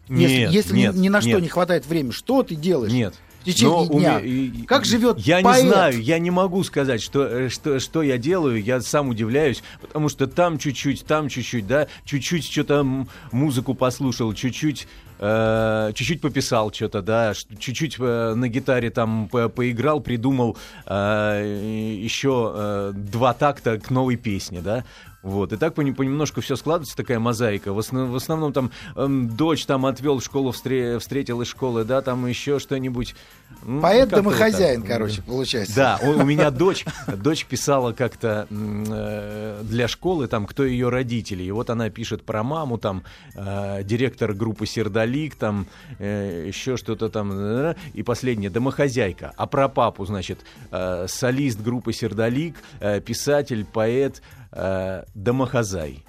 Нет, 0.08 0.30
если 0.30 0.56
если 0.56 0.76
нет, 0.76 0.94
ни, 0.94 1.00
ни 1.00 1.08
на 1.08 1.20
нет. 1.20 1.28
что 1.28 1.40
не 1.40 1.48
хватает 1.48 1.86
времени, 1.86 2.12
что 2.12 2.42
ты 2.42 2.54
делаешь? 2.54 2.92
Нет. 2.92 3.14
Течение 3.46 3.88
Но 3.88 3.98
дня. 3.98 4.18
Уме... 4.18 4.66
Как 4.66 4.84
живет 4.84 5.18
Я 5.20 5.40
поэт? 5.40 5.62
не 5.62 5.70
знаю, 5.70 6.02
я 6.02 6.18
не 6.18 6.30
могу 6.30 6.64
сказать, 6.64 7.00
что, 7.00 7.24
э, 7.24 7.48
что, 7.48 7.78
что 7.78 8.02
я 8.02 8.18
делаю, 8.18 8.62
я 8.62 8.80
сам 8.80 9.08
удивляюсь, 9.08 9.62
потому 9.80 10.08
что 10.08 10.26
там 10.26 10.58
чуть-чуть, 10.58 11.04
там 11.06 11.28
чуть-чуть, 11.28 11.66
да, 11.66 11.86
чуть-чуть 12.04 12.44
что-то 12.44 12.84
музыку 13.30 13.74
послушал, 13.74 14.34
чуть-чуть 14.34 14.88
э, 15.18 15.92
чуть-чуть 15.94 16.20
пописал 16.20 16.72
что-то, 16.72 17.02
да, 17.02 17.32
чуть-чуть 17.34 17.96
э, 18.00 18.34
на 18.34 18.48
гитаре 18.48 18.90
там 18.90 19.28
по 19.28 19.48
поиграл, 19.48 20.00
придумал 20.00 20.56
э, 20.86 22.00
еще 22.02 22.52
э, 22.54 22.92
два 22.94 23.32
такта 23.32 23.78
к 23.78 23.90
новой 23.90 24.16
песне, 24.16 24.60
да. 24.60 24.84
Вот. 25.26 25.52
И 25.52 25.56
так 25.56 25.74
понемножку 25.74 26.40
все 26.40 26.54
складывается, 26.54 26.96
такая 26.96 27.18
мозаика. 27.18 27.72
В, 27.72 27.80
основ, 27.80 28.10
в 28.10 28.14
основном 28.14 28.52
там 28.52 28.70
эм, 28.94 29.28
дочь 29.28 29.66
там 29.66 29.84
отвел 29.84 30.20
в 30.20 30.24
школу, 30.24 30.52
встре, 30.52 31.00
встретил 31.00 31.42
из 31.42 31.48
школы, 31.48 31.84
да, 31.84 32.00
там 32.00 32.26
еще 32.26 32.60
что-нибудь. 32.60 33.16
Ну, 33.64 33.80
Поэт 33.80 34.08
домохозяин, 34.10 34.82
вот 34.82 34.88
короче, 34.88 35.22
получается. 35.22 35.74
Да, 35.74 35.98
у, 36.00 36.10
у 36.10 36.24
меня 36.24 36.50
дочь, 36.52 36.84
дочь 37.08 37.44
писала 37.44 37.92
как-то 37.92 38.46
э, 38.48 39.62
для 39.64 39.88
школы, 39.88 40.28
там, 40.28 40.46
кто 40.46 40.64
ее 40.64 40.90
родители. 40.90 41.42
И 41.42 41.50
вот 41.50 41.70
она 41.70 41.90
пишет 41.90 42.22
про 42.22 42.44
маму, 42.44 42.78
там, 42.78 43.02
э, 43.34 43.82
директор 43.82 44.32
группы 44.32 44.64
Сердолик, 44.64 45.34
там, 45.34 45.66
э, 45.98 46.44
еще 46.46 46.76
что-то 46.76 47.08
там. 47.08 47.32
Э, 47.34 47.74
и 47.94 48.04
последнее, 48.04 48.48
домохозяйка. 48.48 49.32
А 49.36 49.46
про 49.48 49.68
папу, 49.68 50.06
значит, 50.06 50.44
э, 50.70 51.06
солист 51.08 51.60
группы 51.60 51.92
Сердолик, 51.92 52.54
э, 52.78 53.00
писатель, 53.00 53.64
поэт, 53.64 54.22
э. 54.52 55.04
Домохозай? 55.14 56.02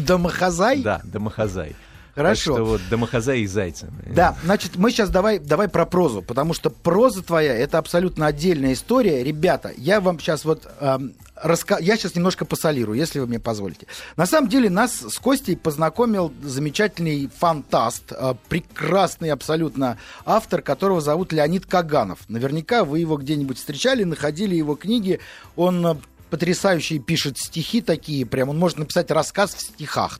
Да, 0.83 1.01
домохозай. 1.03 1.75
Хорошо. 2.19 2.51
Так 2.51 2.57
что 2.57 2.65
вот 2.65 2.81
Домохозай 2.89 3.39
и 3.41 3.47
Зайцев. 3.47 3.89
Да, 4.13 4.35
значит, 4.43 4.75
мы 4.75 4.91
сейчас 4.91 5.09
давай, 5.09 5.39
давай 5.39 5.69
про 5.69 5.85
прозу, 5.85 6.21
потому 6.21 6.53
что 6.53 6.69
проза 6.69 7.23
твоя 7.23 7.55
это 7.55 7.77
абсолютно 7.77 8.25
отдельная 8.25 8.73
история. 8.73 9.23
Ребята, 9.23 9.71
я 9.77 10.01
вам 10.01 10.19
сейчас 10.19 10.43
вот 10.43 10.67
эм, 10.81 11.13
раска... 11.35 11.77
я 11.79 11.95
сейчас 11.95 12.15
немножко 12.15 12.43
посолирую, 12.43 12.97
если 12.97 13.19
вы 13.19 13.27
мне 13.27 13.39
позволите. 13.39 13.87
На 14.17 14.25
самом 14.25 14.49
деле 14.49 14.69
нас 14.69 14.99
с 14.99 15.17
Костей 15.17 15.55
познакомил 15.55 16.33
замечательный 16.41 17.29
фантаст, 17.37 18.11
э, 18.11 18.33
прекрасный 18.49 19.31
абсолютно 19.31 19.97
автор, 20.25 20.61
которого 20.61 20.99
зовут 20.99 21.31
Леонид 21.31 21.65
Каганов. 21.67 22.19
Наверняка 22.27 22.83
вы 22.83 22.99
его 22.99 23.15
где-нибудь 23.15 23.57
встречали, 23.57 24.03
находили 24.03 24.55
его 24.55 24.75
книги. 24.75 25.21
Он 25.55 26.01
потрясающий 26.29 26.99
пишет 26.99 27.37
стихи 27.37 27.81
такие, 27.81 28.25
прям 28.25 28.49
он 28.49 28.57
может 28.57 28.77
написать 28.77 29.11
рассказ 29.11 29.53
в 29.53 29.61
стихах. 29.61 30.19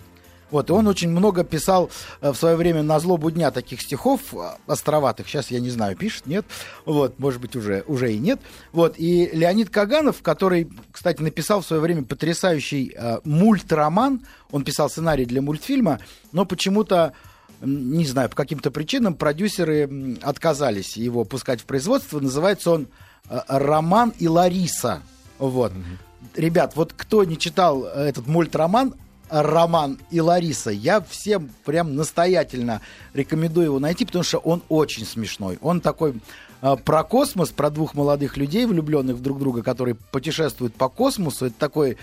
Вот, 0.52 0.70
и 0.70 0.74
он 0.74 0.88
очень 0.88 1.10
много 1.10 1.44
писал 1.44 1.92
э, 2.22 2.32
в 2.32 2.36
свое 2.36 2.56
время 2.56 2.82
на 2.82 3.00
злобу 3.00 3.30
дня 3.30 3.52
таких 3.52 3.82
стихов 3.82 4.34
э, 4.34 4.38
островатых. 4.68 5.28
Сейчас 5.28 5.52
я 5.52 5.60
не 5.60 5.70
знаю, 5.70 5.96
пишет, 5.96 6.26
нет. 6.26 6.46
Вот, 6.86 7.20
может 7.20 7.40
быть, 7.40 7.56
уже, 7.56 7.84
уже 7.88 8.14
и 8.14 8.18
нет. 8.18 8.40
Вот, 8.72 8.96
и 8.98 9.30
Леонид 9.32 9.70
Каганов, 9.70 10.22
который, 10.22 10.70
кстати, 10.92 11.22
написал 11.22 11.62
в 11.62 11.66
свое 11.66 11.82
время 11.82 12.04
потрясающий 12.04 12.94
э, 12.96 13.20
мультроман, 13.24 14.22
он 14.52 14.64
писал 14.64 14.90
сценарий 14.90 15.26
для 15.26 15.42
мультфильма, 15.42 16.00
но 16.32 16.46
почему-то 16.46 17.14
не 17.62 18.06
знаю, 18.06 18.30
по 18.30 18.38
каким-то 18.38 18.72
причинам 18.72 19.16
продюсеры 19.16 20.18
отказались 20.22 20.96
его 20.96 21.26
пускать 21.26 21.60
в 21.60 21.66
производство. 21.66 22.20
Называется 22.20 22.72
он 22.72 22.88
э, 23.30 23.40
«Роман 23.48 24.14
и 24.18 24.28
Лариса». 24.28 25.04
Вот. 25.40 25.72
Mm-hmm. 25.72 26.36
Ребят, 26.36 26.74
вот 26.76 26.94
кто 26.96 27.24
не 27.24 27.38
читал 27.38 27.86
этот 27.86 28.28
мультроман, 28.28 28.94
Роман 29.30 30.00
и 30.10 30.22
Лариса. 30.22 30.72
Я 30.72 31.02
всем 31.02 31.52
прям 31.66 31.96
настоятельно 31.96 32.82
рекомендую 33.14 33.66
его 33.68 33.78
найти, 33.80 34.06
потому 34.06 34.24
что 34.24 34.40
он 34.40 34.64
очень 34.70 35.06
смешной. 35.06 35.60
Он 35.62 35.82
такой 35.82 36.16
э, 36.62 36.78
про 36.84 37.04
космос, 37.04 37.50
про 37.50 37.70
двух 37.70 37.94
молодых 37.94 38.38
людей, 38.38 38.66
влюбленных 38.66 39.18
в 39.18 39.22
друг 39.22 39.38
друга, 39.40 39.62
которые 39.62 39.94
путешествуют 39.96 40.74
по 40.76 40.90
космосу. 40.90 41.46
Это 41.48 41.60
такой 41.60 41.98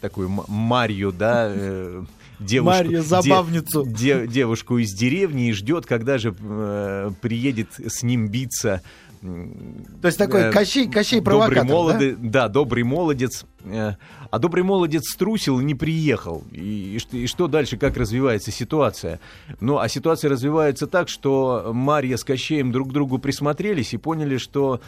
такую 0.00 0.28
Марью, 0.48 1.12
да, 1.12 1.46
э, 1.48 2.04
девушку, 2.40 2.84
Марью, 2.84 3.02
забавницу. 3.02 3.84
Де, 3.86 4.26
девушку 4.26 4.78
из 4.78 4.92
деревни 4.92 5.48
и 5.48 5.52
ждет, 5.52 5.86
когда 5.86 6.18
же 6.18 6.34
э, 6.38 7.10
приедет 7.20 7.68
с 7.78 8.02
ним 8.02 8.28
биться 8.28 8.82
то 9.20 10.06
есть 10.06 10.16
такой 10.16 10.44
э, 10.44 10.50
Кощей, 10.52 10.90
Кощей 10.90 11.20
провокатор, 11.20 11.66
добрый 11.66 11.74
молоды, 11.74 12.16
да? 12.16 12.30
да, 12.30 12.48
добрый 12.48 12.84
молодец. 12.84 13.44
Э, 13.64 13.94
а 14.30 14.38
добрый 14.38 14.62
молодец 14.64 15.02
струсил 15.12 15.60
и 15.60 15.64
не 15.64 15.74
приехал. 15.74 16.44
И, 16.52 16.94
и, 16.96 16.98
что, 16.98 17.16
и 17.16 17.26
что 17.26 17.46
дальше, 17.48 17.76
как 17.76 17.96
развивается 17.96 18.50
ситуация? 18.50 19.20
Ну, 19.60 19.78
а 19.78 19.88
ситуация 19.88 20.30
развивается 20.30 20.86
так, 20.86 21.08
что 21.08 21.70
Марья 21.74 22.16
с 22.16 22.24
Кощеем 22.24 22.72
друг 22.72 22.90
к 22.90 22.92
другу 22.92 23.18
присмотрелись 23.18 23.92
и 23.92 23.96
поняли, 23.96 24.36
что 24.38 24.80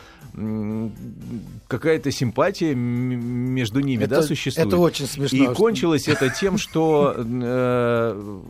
какая-то 1.68 2.10
симпатия 2.10 2.74
между 2.74 3.80
ними 3.80 4.04
это, 4.04 4.16
да, 4.16 4.22
существует. 4.22 4.68
Это 4.68 4.78
очень 4.78 5.06
смешно. 5.06 5.52
И 5.52 5.54
кончилось 5.54 6.08
это 6.08 6.30
тем, 6.30 6.56
что 6.58 7.14
э, 7.16 8.40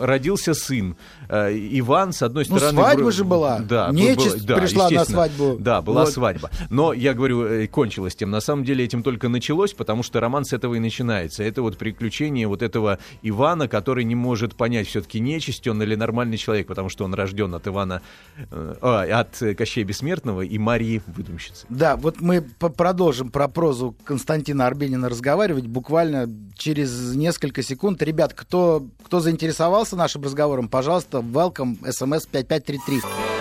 родился 0.00 0.54
сын. 0.54 0.96
Э, 1.28 1.50
Иван, 1.52 2.12
с 2.12 2.22
одной 2.22 2.44
Ну, 2.48 2.56
стороны... 2.58 2.78
свадьба 2.78 3.02
вро- 3.08 3.12
же 3.12 3.24
была. 3.24 3.58
Да, 3.60 3.90
Нечисть 3.92 4.44
была- 4.44 4.46
да, 4.46 4.56
пришла 4.56 4.90
на 4.90 5.04
свадьбу. 5.04 5.56
Да, 5.58 5.82
была 5.82 6.04
Вот. 6.04 6.12
свадьба. 6.12 6.50
Но, 6.70 6.92
я 6.92 7.14
говорю, 7.14 7.44
э, 7.44 7.66
кончилось 7.66 8.14
тем. 8.14 8.30
На 8.30 8.40
самом 8.40 8.64
деле 8.64 8.84
этим 8.84 9.02
только 9.02 9.28
началось, 9.40 9.72
потому 9.72 10.02
что 10.02 10.20
роман 10.20 10.44
с 10.44 10.52
этого 10.52 10.74
и 10.74 10.78
начинается. 10.78 11.42
Это 11.42 11.62
вот 11.62 11.78
приключение 11.78 12.46
вот 12.46 12.60
этого 12.60 12.98
Ивана, 13.22 13.68
который 13.68 14.04
не 14.04 14.14
может 14.14 14.54
понять, 14.54 14.86
все-таки 14.86 15.18
нечисть 15.18 15.66
он 15.66 15.82
или 15.82 15.94
нормальный 15.94 16.36
человек, 16.36 16.66
потому 16.66 16.90
что 16.90 17.04
он 17.06 17.14
рожден 17.14 17.54
от 17.54 17.66
Ивана, 17.66 18.02
э, 18.36 18.74
а, 18.82 19.20
от 19.20 19.56
Кощея 19.56 19.86
Бессмертного 19.86 20.42
и 20.42 20.58
Марии 20.58 21.00
Выдумщицы. 21.06 21.64
Да, 21.70 21.96
вот 21.96 22.20
мы 22.20 22.42
продолжим 22.42 23.30
про 23.30 23.48
прозу 23.48 23.96
Константина 24.04 24.66
Арбенина 24.66 25.08
разговаривать 25.08 25.66
буквально 25.66 26.28
через 26.54 27.14
несколько 27.14 27.62
секунд. 27.62 28.02
Ребят, 28.02 28.34
кто, 28.34 28.86
кто 29.02 29.20
заинтересовался 29.20 29.96
нашим 29.96 30.22
разговором, 30.22 30.68
пожалуйста, 30.68 31.18
welcome, 31.18 31.78
смс 31.90 32.26
5533. 32.26 33.39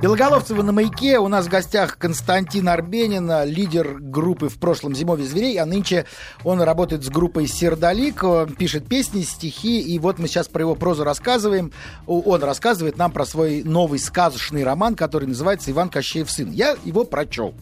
Белоголовцева 0.00 0.62
на 0.62 0.70
маяке. 0.70 1.18
У 1.18 1.26
нас 1.26 1.46
в 1.46 1.48
гостях 1.48 1.98
Константин 1.98 2.68
Арбенин, 2.68 3.28
лидер 3.46 3.98
группы 3.98 4.48
в 4.48 4.60
прошлом 4.60 4.94
«Зимовье 4.94 5.26
зверей», 5.26 5.58
а 5.58 5.66
нынче 5.66 6.06
он 6.44 6.62
работает 6.62 7.02
с 7.02 7.08
группой 7.08 7.48
«Сердолик», 7.48 8.22
он 8.22 8.54
пишет 8.54 8.86
песни, 8.86 9.22
стихи, 9.22 9.80
и 9.80 9.98
вот 9.98 10.20
мы 10.20 10.28
сейчас 10.28 10.46
про 10.46 10.62
его 10.62 10.76
прозу 10.76 11.02
рассказываем. 11.02 11.72
Он 12.06 12.40
рассказывает 12.44 12.96
нам 12.96 13.10
про 13.10 13.26
свой 13.26 13.64
новый 13.64 13.98
сказочный 13.98 14.62
роман, 14.62 14.94
который 14.94 15.26
называется 15.26 15.72
«Иван 15.72 15.88
Кощеев 15.88 16.30
сын». 16.30 16.52
Я 16.52 16.76
его 16.84 17.02
прочел. 17.02 17.54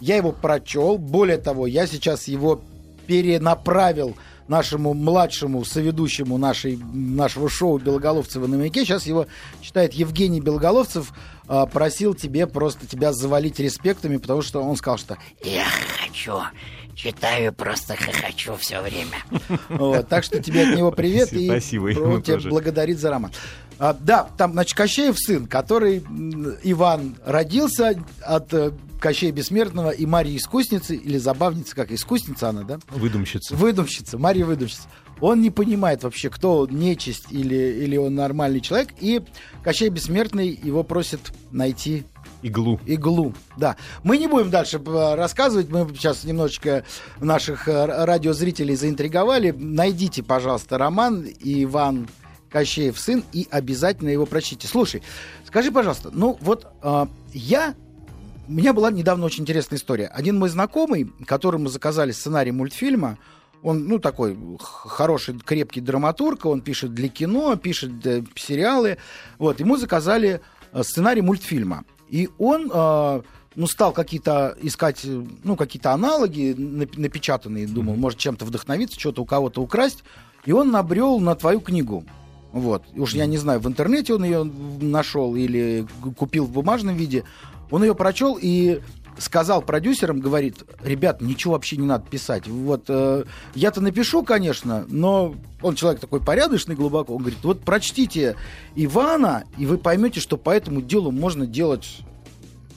Я 0.00 0.16
его 0.16 0.32
прочел. 0.32 0.96
Более 0.96 1.38
того, 1.38 1.66
я 1.66 1.86
сейчас 1.86 2.28
его 2.28 2.62
перенаправил 3.06 4.16
нашему 4.48 4.94
младшему 4.94 5.64
соведущему 5.64 6.38
нашей, 6.38 6.76
нашего 6.92 7.48
шоу 7.48 7.78
Белоголовцева 7.78 8.46
на 8.46 8.56
маяке. 8.58 8.84
Сейчас 8.84 9.06
его 9.06 9.26
читает 9.60 9.94
Евгений 9.94 10.40
Белоголовцев. 10.40 11.12
А, 11.46 11.66
просил 11.66 12.14
тебе 12.14 12.46
просто 12.46 12.86
тебя 12.86 13.12
завалить 13.12 13.58
респектами, 13.60 14.16
потому 14.16 14.40
что 14.42 14.62
он 14.62 14.76
сказал, 14.76 14.98
что 14.98 15.18
Я 15.42 15.64
хочу. 16.02 16.38
Читаю, 16.94 17.52
просто 17.52 17.96
хохочу 17.96 18.54
все 18.56 18.80
время. 18.80 19.18
Вот, 19.68 20.08
так 20.08 20.22
что 20.24 20.40
тебе 20.40 20.68
от 20.70 20.76
него 20.76 20.92
привет 20.92 21.32
и 21.32 21.46
Спасибо, 21.48 21.92
про- 21.92 22.02
ему 22.02 22.20
тебя 22.20 22.34
тоже. 22.34 22.48
благодарит 22.50 22.98
за 23.00 23.10
роман. 23.10 23.32
А, 23.78 23.92
да, 23.98 24.28
там, 24.36 24.52
значит, 24.52 24.76
Кощеев 24.76 25.16
сын, 25.18 25.46
который 25.46 25.98
Иван 26.62 27.16
родился 27.24 28.02
от 28.22 28.54
э, 28.54 28.72
Кощея 29.00 29.32
Бессмертного 29.32 29.90
и 29.90 30.06
Марии 30.06 30.36
Искусницы, 30.36 30.96
или 30.96 31.18
Забавницы, 31.18 31.74
как 31.74 31.90
Искусница 31.90 32.48
она, 32.50 32.62
да? 32.62 32.78
Выдумщица. 32.90 33.54
Выдумщица, 33.54 34.16
Мария 34.18 34.46
Выдумщица. 34.46 34.88
Он 35.20 35.40
не 35.40 35.50
понимает 35.50 36.02
вообще, 36.02 36.30
кто 36.30 36.58
он, 36.58 36.70
нечисть 36.70 37.26
или, 37.30 37.54
или 37.54 37.96
он 37.96 38.14
нормальный 38.14 38.60
человек. 38.60 38.90
И 39.00 39.22
Кощей 39.62 39.88
Бессмертный 39.88 40.48
его 40.48 40.82
просит 40.82 41.20
найти 41.50 42.04
Иглу. 42.42 42.78
иглу. 42.84 43.34
Да. 43.56 43.76
Мы 44.02 44.18
не 44.18 44.26
будем 44.26 44.50
дальше 44.50 44.78
э, 44.84 45.14
рассказывать. 45.14 45.70
Мы 45.70 45.88
сейчас 45.94 46.24
немножечко 46.24 46.84
наших 47.20 47.68
э, 47.68 48.04
радиозрителей 48.04 48.76
заинтриговали. 48.76 49.50
Найдите, 49.56 50.22
пожалуйста, 50.22 50.76
роман 50.78 51.26
Иван 51.40 52.08
Кощеев 52.54 53.00
сын 53.00 53.24
и 53.32 53.48
обязательно 53.50 54.10
его 54.10 54.26
прочтите. 54.26 54.68
Слушай, 54.68 55.02
скажи, 55.44 55.72
пожалуйста, 55.72 56.10
ну 56.12 56.38
вот 56.40 56.68
э, 56.82 57.06
я 57.32 57.74
у 58.46 58.52
меня 58.52 58.72
была 58.72 58.92
недавно 58.92 59.26
очень 59.26 59.42
интересная 59.42 59.76
история. 59.76 60.06
Один 60.06 60.38
мой 60.38 60.50
знакомый, 60.50 61.10
которому 61.26 61.68
заказали 61.68 62.12
сценарий 62.12 62.52
мультфильма, 62.52 63.18
он, 63.62 63.88
ну, 63.88 63.98
такой 63.98 64.38
хороший, 64.60 65.36
крепкий 65.38 65.80
драматург, 65.80 66.44
он 66.44 66.60
пишет 66.60 66.94
для 66.94 67.08
кино, 67.08 67.56
пишет 67.56 68.06
э, 68.06 68.22
сериалы. 68.36 68.98
Вот, 69.38 69.58
ему 69.58 69.76
заказали 69.76 70.40
э, 70.72 70.82
сценарий 70.84 71.22
мультфильма. 71.22 71.84
И 72.08 72.28
он, 72.38 72.70
э, 72.72 73.22
ну, 73.56 73.66
стал 73.66 73.92
какие-то 73.92 74.56
искать, 74.60 75.00
э, 75.04 75.24
ну, 75.42 75.56
какие-то 75.56 75.92
аналоги 75.92 76.54
нап- 76.54 77.00
напечатанные, 77.00 77.66
думал, 77.66 77.96
может 77.96 78.18
чем-то 78.18 78.44
вдохновиться, 78.44 79.00
что-то 79.00 79.22
у 79.22 79.24
кого-то 79.24 79.62
украсть. 79.62 80.04
И 80.44 80.52
он 80.52 80.70
набрел 80.70 81.18
на 81.18 81.34
твою 81.34 81.60
книгу. 81.60 82.04
Вот. 82.54 82.84
Уж 82.94 83.14
я 83.14 83.26
не 83.26 83.36
знаю, 83.36 83.58
в 83.58 83.66
интернете 83.66 84.14
он 84.14 84.22
ее 84.22 84.44
нашел 84.44 85.34
или 85.34 85.88
купил 86.16 86.44
в 86.44 86.52
бумажном 86.52 86.94
виде. 86.94 87.24
Он 87.72 87.82
ее 87.82 87.96
прочел 87.96 88.38
и 88.40 88.80
сказал 89.18 89.60
продюсерам, 89.60 90.20
говорит, 90.20 90.62
ребят, 90.84 91.20
ничего 91.20 91.54
вообще 91.54 91.76
не 91.76 91.86
надо 91.86 92.08
писать. 92.08 92.46
Вот 92.46 92.84
э, 92.86 93.24
я-то 93.56 93.80
напишу, 93.80 94.22
конечно, 94.22 94.84
но 94.88 95.34
он 95.62 95.74
человек 95.74 96.00
такой 96.00 96.20
порядочный 96.20 96.76
глубоко. 96.76 97.14
Он 97.14 97.22
говорит, 97.22 97.40
вот 97.42 97.60
прочтите 97.62 98.36
Ивана, 98.76 99.44
и 99.58 99.66
вы 99.66 99.76
поймете, 99.76 100.20
что 100.20 100.36
по 100.36 100.50
этому 100.50 100.80
делу 100.80 101.10
можно 101.10 101.48
делать, 101.48 102.02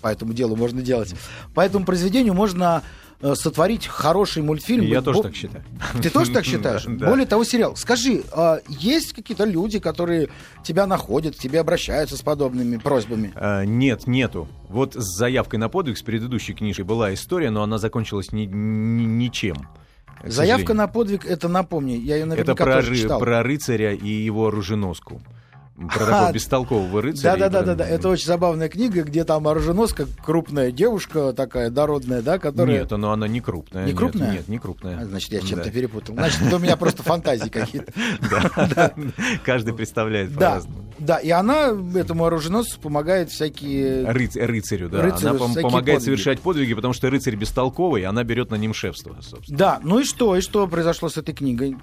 по 0.01 0.07
этому 0.07 0.33
делу 0.33 0.55
можно 0.55 0.81
делать, 0.81 1.13
по 1.53 1.61
этому 1.61 1.85
произведению 1.85 2.33
можно 2.33 2.81
сотворить 3.21 3.88
хороший 3.88 4.43
мультфильм. 4.43 4.86
Я 4.86 4.99
Бо- 5.01 5.06
тоже 5.06 5.21
так 5.23 5.36
считаю. 5.36 5.63
ты 6.01 6.10
тоже 6.10 6.32
так 6.32 6.45
считаешь? 6.45 6.86
Да. 6.88 7.08
Более 7.10 7.25
того, 7.25 7.43
сериал. 7.43 7.75
Скажи, 7.75 8.23
а 8.32 8.60
есть 8.67 9.13
какие-то 9.13 9.43
люди, 9.45 9.80
которые 9.80 10.30
тебя 10.63 10.86
находят, 10.86 11.36
к 11.36 11.39
тебе 11.39 11.60
обращаются 11.60 12.15
с 12.17 12.21
подобными 12.21 12.77
просьбами? 12.77 13.32
А, 13.36 13.63
Нет, 13.63 14.06
нету. 14.08 14.47
Вот 14.69 14.93
с 14.95 15.17
заявкой 15.17 15.60
на 15.60 15.69
подвиг 15.69 15.97
с 15.97 16.01
предыдущей 16.03 16.53
книжкой 16.53 16.86
была 16.86 17.13
история, 17.13 17.49
но 17.49 17.63
она 17.63 17.77
закончилась 17.80 18.32
ни- 18.32 18.45
ни- 18.45 19.06
ничем. 19.06 19.67
Заявка 20.23 20.73
на 20.73 20.88
подвиг, 20.88 21.25
это 21.25 21.47
напомни, 21.47 21.91
я 21.93 22.15
ее 22.15 22.21
Это 22.21 22.30
наверняка 22.30 22.63
про, 22.65 22.73
тоже 22.77 22.93
ры- 22.93 22.97
читал. 22.97 23.19
про 23.19 23.43
рыцаря 23.43 23.93
и 23.93 24.08
его 24.10 24.47
оруженоску. 24.47 25.21
Про 25.77 26.27
А, 26.27 26.31
бестолкового 26.31 27.03
рыцаря. 27.03 27.35
и 27.35 27.39
Да, 27.39 27.49
да, 27.49 27.49
да, 27.49 27.59
про- 27.59 27.65
да, 27.67 27.75
да. 27.75 27.87
Это 27.87 28.09
очень 28.09 28.25
забавная 28.25 28.67
книга, 28.67 29.03
где 29.03 29.23
там 29.23 29.47
оруженоска, 29.47 30.07
крупная 30.25 30.71
девушка 30.71 31.33
такая 31.33 31.69
дородная, 31.69 32.23
да, 32.23 32.39
которая. 32.39 32.79
Нет, 32.79 32.89
но 32.91 33.11
она 33.11 33.27
не 33.27 33.41
крупная. 33.41 33.85
Не 33.85 33.93
крупная? 33.93 34.31
Нет, 34.31 34.47
не 34.47 34.57
крупная. 34.57 35.01
А, 35.01 35.05
Значит, 35.05 35.31
я 35.33 35.41
чем-то 35.41 35.65
Да. 35.65 35.69
перепутал. 35.69 36.15
Значит, 36.15 36.41
у 36.51 36.57
меня 36.57 36.77
просто 36.77 37.03
фантазии 37.03 37.49
какие-то. 37.49 37.93
Да. 38.75 38.93
Каждый 39.45 39.73
представляет 39.75 40.33
по-разному. 40.33 40.91
да, 40.97 41.17
и 41.17 41.29
она 41.29 41.75
этому 41.95 42.25
оруженосцу 42.25 42.79
помогает 42.79 43.29
всякие... 43.29 44.03
Рыц- 44.11 44.35
рыцарю, 44.35 44.89
да. 44.89 45.01
Рыцарю 45.03 45.29
она 45.35 45.39
пом- 45.39 45.61
помогает 45.61 45.99
подвиги. 45.99 46.03
совершать 46.05 46.39
подвиги, 46.39 46.73
потому 46.73 46.93
что 46.95 47.09
рыцарь 47.11 47.35
бестолковый, 47.35 48.03
она 48.05 48.23
берет 48.23 48.49
на 48.49 48.55
ним 48.55 48.73
шефство, 48.73 49.15
собственно. 49.21 49.57
Да, 49.57 49.79
ну 49.83 49.99
и 49.99 50.03
что, 50.03 50.35
и 50.35 50.41
что 50.41 50.65
произошло 50.67 51.07
с 51.09 51.17
этой 51.17 51.35
книгой? 51.35 51.77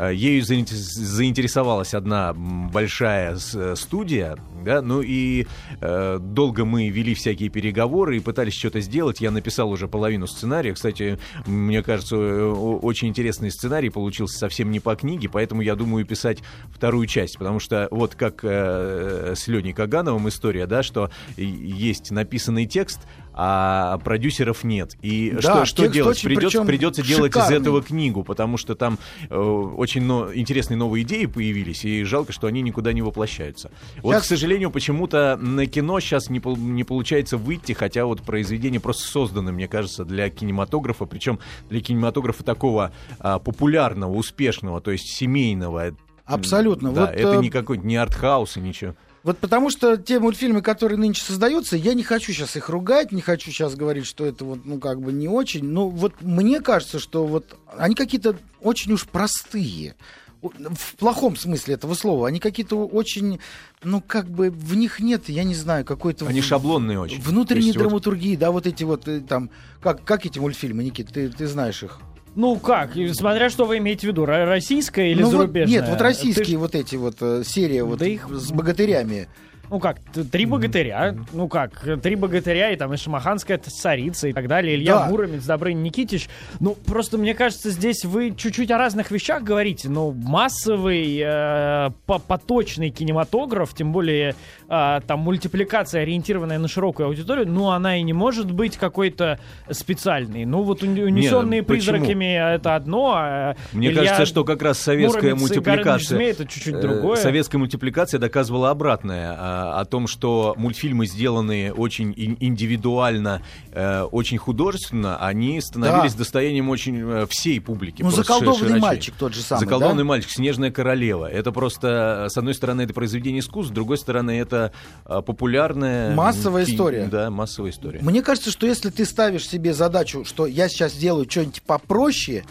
Э, 0.00 0.14
Ею 0.14 0.42
заинте- 0.42 0.74
заинтересовалась 0.74 1.92
одна 1.92 2.32
большая 2.32 3.36
э, 3.36 3.74
студия, 3.76 4.36
да, 4.64 4.80
ну 4.80 5.02
и 5.02 5.46
э, 5.80 6.18
долго 6.18 6.64
мы 6.64 6.88
вели 6.88 7.12
всякие 7.14 7.50
переговоры 7.50 8.16
и 8.16 8.20
пытались 8.20 8.54
что-то 8.54 8.80
сделать. 8.80 9.20
Я 9.20 9.30
написал 9.30 9.70
уже 9.70 9.88
половину 9.88 10.26
сценария. 10.26 10.72
Кстати, 10.72 11.18
мне 11.46 11.82
кажется, 11.82 12.16
э, 12.16 12.50
очень 12.50 13.08
интересный 13.08 13.50
сценарий 13.50 13.90
получился 13.90 14.38
совсем 14.38 14.70
не 14.70 14.80
по 14.80 14.96
книге, 14.96 15.28
поэтому 15.28 15.60
я 15.60 15.76
думаю 15.76 16.06
писать 16.06 16.38
вторую 16.74 17.06
часть, 17.06 17.36
потому 17.36 17.60
что 17.60 17.86
вот 17.90 18.14
как 18.14 18.40
э, 18.42 19.34
с 19.36 19.48
Леней 19.48 19.74
Кагановым 19.74 20.28
история, 20.30 20.66
да, 20.66 20.82
что 20.82 21.10
есть 21.36 22.10
написанный 22.10 22.64
текст, 22.64 23.00
а 23.32 23.98
продюсеров 23.98 24.64
нет. 24.64 24.96
И 25.02 25.30
Да, 25.30 25.40
что, 25.40 25.64
что 25.66 25.86
делать? 25.88 26.16
очень, 26.18 26.28
Придется, 26.28 26.64
придется 26.64 27.02
делать 27.02 27.34
из 27.36 27.50
этого 27.50 27.82
книгу, 27.82 28.24
потому 28.24 28.56
что 28.56 28.74
там 28.74 28.98
э, 29.28 29.36
очень 29.38 30.02
но- 30.02 30.34
интересные 30.34 30.76
новые 30.76 31.04
идеи 31.04 31.26
появились, 31.26 31.84
и 31.84 32.02
жалко, 32.04 32.32
что 32.32 32.46
они 32.46 32.60
никуда 32.62 32.92
не 32.92 33.02
воплощаются. 33.02 33.70
Вот, 34.02 34.14
Щас- 34.14 34.22
к 34.24 34.26
сожалению, 34.26 34.70
почему-то 34.70 35.36
на 35.40 35.66
кино 35.66 36.00
сейчас 36.00 36.28
не, 36.28 36.40
не 36.58 36.84
получается 36.84 37.36
выйти, 37.36 37.72
хотя 37.72 38.04
вот 38.04 38.22
произведения 38.22 38.80
просто 38.80 39.04
созданы, 39.06 39.52
мне 39.52 39.68
кажется, 39.68 40.04
для 40.04 40.28
кинематографа, 40.30 41.06
причем 41.06 41.38
для 41.68 41.80
кинематографа 41.80 42.42
такого 42.44 42.92
а, 43.18 43.38
популярного, 43.38 44.12
успешного, 44.14 44.80
то 44.80 44.90
есть 44.90 45.06
семейного. 45.16 45.94
Абсолютно. 46.24 46.92
Да, 46.92 47.06
Вот, 47.06 47.10
это 47.10 47.32
э, 47.34 47.40
не 47.40 47.50
какой-то 47.50 47.86
не 47.86 47.96
артхаус 47.96 48.56
и 48.56 48.60
ничего. 48.60 48.94
Вот 49.22 49.38
потому 49.38 49.68
что 49.70 49.96
те 49.98 50.18
мультфильмы, 50.18 50.62
которые 50.62 50.98
нынче 50.98 51.22
создаются, 51.22 51.76
я 51.76 51.92
не 51.94 52.02
хочу 52.02 52.32
сейчас 52.32 52.56
их 52.56 52.68
ругать, 52.70 53.12
не 53.12 53.20
хочу 53.20 53.50
сейчас 53.50 53.74
говорить, 53.74 54.06
что 54.06 54.24
это 54.24 54.44
вот, 54.44 54.64
ну, 54.64 54.78
как 54.78 55.00
бы 55.00 55.12
не 55.12 55.28
очень. 55.28 55.64
Но 55.64 55.90
вот 55.90 56.14
мне 56.22 56.60
кажется, 56.60 56.98
что 56.98 57.26
вот 57.26 57.56
они 57.76 57.94
какие-то 57.94 58.36
очень 58.60 58.92
уж 58.92 59.06
простые. 59.06 59.94
В 60.40 60.96
плохом 60.96 61.36
смысле 61.36 61.74
этого 61.74 61.92
слова. 61.92 62.26
Они 62.26 62.40
какие-то 62.40 62.86
очень, 62.86 63.40
ну, 63.82 64.00
как 64.00 64.30
бы 64.30 64.50
в 64.50 64.74
них 64.74 64.98
нет, 64.98 65.28
я 65.28 65.44
не 65.44 65.54
знаю, 65.54 65.84
какой-то... 65.84 66.26
Они 66.26 66.40
в- 66.40 66.46
шаблонные 66.46 66.98
очень. 66.98 67.20
Внутренней 67.20 67.66
есть 67.66 67.76
вот- 67.76 67.84
драматургии, 67.88 68.36
да, 68.36 68.50
вот 68.50 68.66
эти 68.66 68.84
вот 68.84 69.06
э, 69.06 69.20
там... 69.20 69.50
Как, 69.82 70.02
как 70.02 70.24
эти 70.24 70.38
мультфильмы, 70.38 70.82
Никит, 70.82 71.08
ты, 71.12 71.28
ты 71.28 71.46
знаешь 71.46 71.82
их? 71.82 71.98
Ну 72.36 72.56
как, 72.58 72.92
смотря 73.12 73.50
что 73.50 73.64
вы 73.64 73.78
имеете 73.78 74.06
в 74.06 74.10
виду, 74.10 74.24
ро- 74.24 74.44
российская 74.46 75.10
или 75.10 75.20
Ну, 75.20 75.26
вот- 75.26 75.32
зарубежная? 75.32 75.80
нет, 75.80 75.88
вот 75.88 75.98
Ты 75.98 76.04
российские 76.04 76.56
ж- 76.56 76.60
вот 76.60 76.74
эти 76.74 76.96
вот 76.96 77.16
э, 77.20 77.42
серии 77.44 77.80
вот 77.80 77.98
Да 77.98 78.06
их- 78.06 78.28
с 78.30 78.52
богатырями. 78.52 79.28
Ну 79.72 79.78
как, 79.78 79.98
три 80.32 80.46
богатыря, 80.46 81.14
ну 81.32 81.46
как, 81.46 81.84
три 82.02 82.16
богатыря 82.16 82.72
и 82.72 82.76
там 82.76 82.92
и 82.92 82.96
Шамаханская 82.96 83.56
царица 83.56 84.26
и 84.26 84.32
так 84.32 84.48
далее, 84.48 84.74
Илья 84.74 84.94
Да. 84.98 85.06
Муромец, 85.06 85.44
Добрыня 85.44 85.78
Никитич. 85.82 86.28
Ну, 86.58 86.74
просто 86.74 87.18
мне 87.18 87.34
кажется, 87.34 87.70
здесь 87.70 88.04
вы 88.04 88.34
чуть-чуть 88.36 88.68
о 88.72 88.78
разных 88.78 89.12
вещах 89.12 89.44
говорите. 89.44 89.88
Ну, 89.88 90.10
массовый, 90.10 91.20
э, 91.24 91.90
по- 92.06 92.18
поточный 92.18 92.90
кинематограф, 92.90 93.72
тем 93.72 93.92
более 93.92 94.34
э, 94.70 95.00
там 95.06 95.20
мультипликация, 95.20 96.02
ориентированная 96.02 96.58
на 96.58 96.68
широкую 96.68 97.08
аудиторию, 97.08 97.46
ну, 97.48 97.70
она 97.70 97.96
и 97.98 98.02
не 98.02 98.12
может 98.12 98.50
быть 98.50 98.76
какой-то 98.76 99.38
специальной. 99.70 100.44
Ну, 100.44 100.62
вот 100.62 100.82
унесенные 100.82 101.62
почему? 101.62 101.94
призраками 101.96 102.54
это 102.54 102.76
одно, 102.76 103.12
а 103.16 103.56
Мне 103.72 103.88
Илья 103.88 104.02
кажется, 104.02 104.26
что 104.26 104.44
как 104.44 104.62
раз 104.62 104.78
советская 104.78 105.34
Муромец 105.34 105.40
мультипликация... 105.40 106.16
Змей 106.16 106.30
это 106.30 106.46
чуть-чуть 106.46 106.74
э, 106.76 106.80
другое. 106.80 107.16
Советская 107.16 107.58
мультипликация 107.58 108.18
доказывала 108.20 108.70
обратное. 108.70 109.36
а, 109.38 109.80
о 109.80 109.84
том, 109.84 110.06
что 110.06 110.54
мультфильмы, 110.56 111.06
сделанные 111.06 111.72
очень 111.72 112.12
ин- 112.16 112.36
индивидуально, 112.40 113.42
э, 113.72 114.02
очень 114.02 114.38
художественно, 114.38 115.16
они 115.18 115.60
становились 115.60 116.12
Да. 116.12 116.18
достоянием 116.18 116.68
очень 116.68 117.00
э, 117.00 117.26
всей 117.28 117.60
публики. 117.60 118.02
Ну, 118.02 118.10
заколдованный 118.10 118.58
широчей. 118.58 118.80
мальчик 118.80 119.14
тот 119.18 119.34
же 119.34 119.40
самый, 119.40 119.60
Заколдованный 119.60 120.02
да? 120.02 120.08
мальчик, 120.08 120.30
Снежная 120.30 120.70
королева. 120.70 121.26
Это 121.30 121.50
просто, 121.52 122.26
с 122.28 122.36
одной 122.36 122.54
стороны, 122.54 122.82
это 122.82 122.94
произведение 122.94 123.40
искусства, 123.40 123.72
с 123.72 123.74
другой 123.74 123.98
стороны, 123.98 124.38
это 124.38 124.59
э, 125.06 125.22
популярная... 125.22 126.14
Массовая 126.14 126.64
ки- 126.64 126.72
история. 126.72 127.06
Да, 127.06 127.30
массовая 127.30 127.70
история. 127.70 128.00
Мне 128.02 128.22
кажется, 128.22 128.50
что 128.50 128.66
если 128.66 128.90
ты 128.90 129.04
ставишь 129.04 129.48
себе 129.48 129.72
задачу, 129.74 130.24
что 130.24 130.46
я 130.46 130.68
сейчас 130.68 130.92
сделаю 130.92 131.26
что-нибудь 131.28 131.62
попроще, 131.62 132.44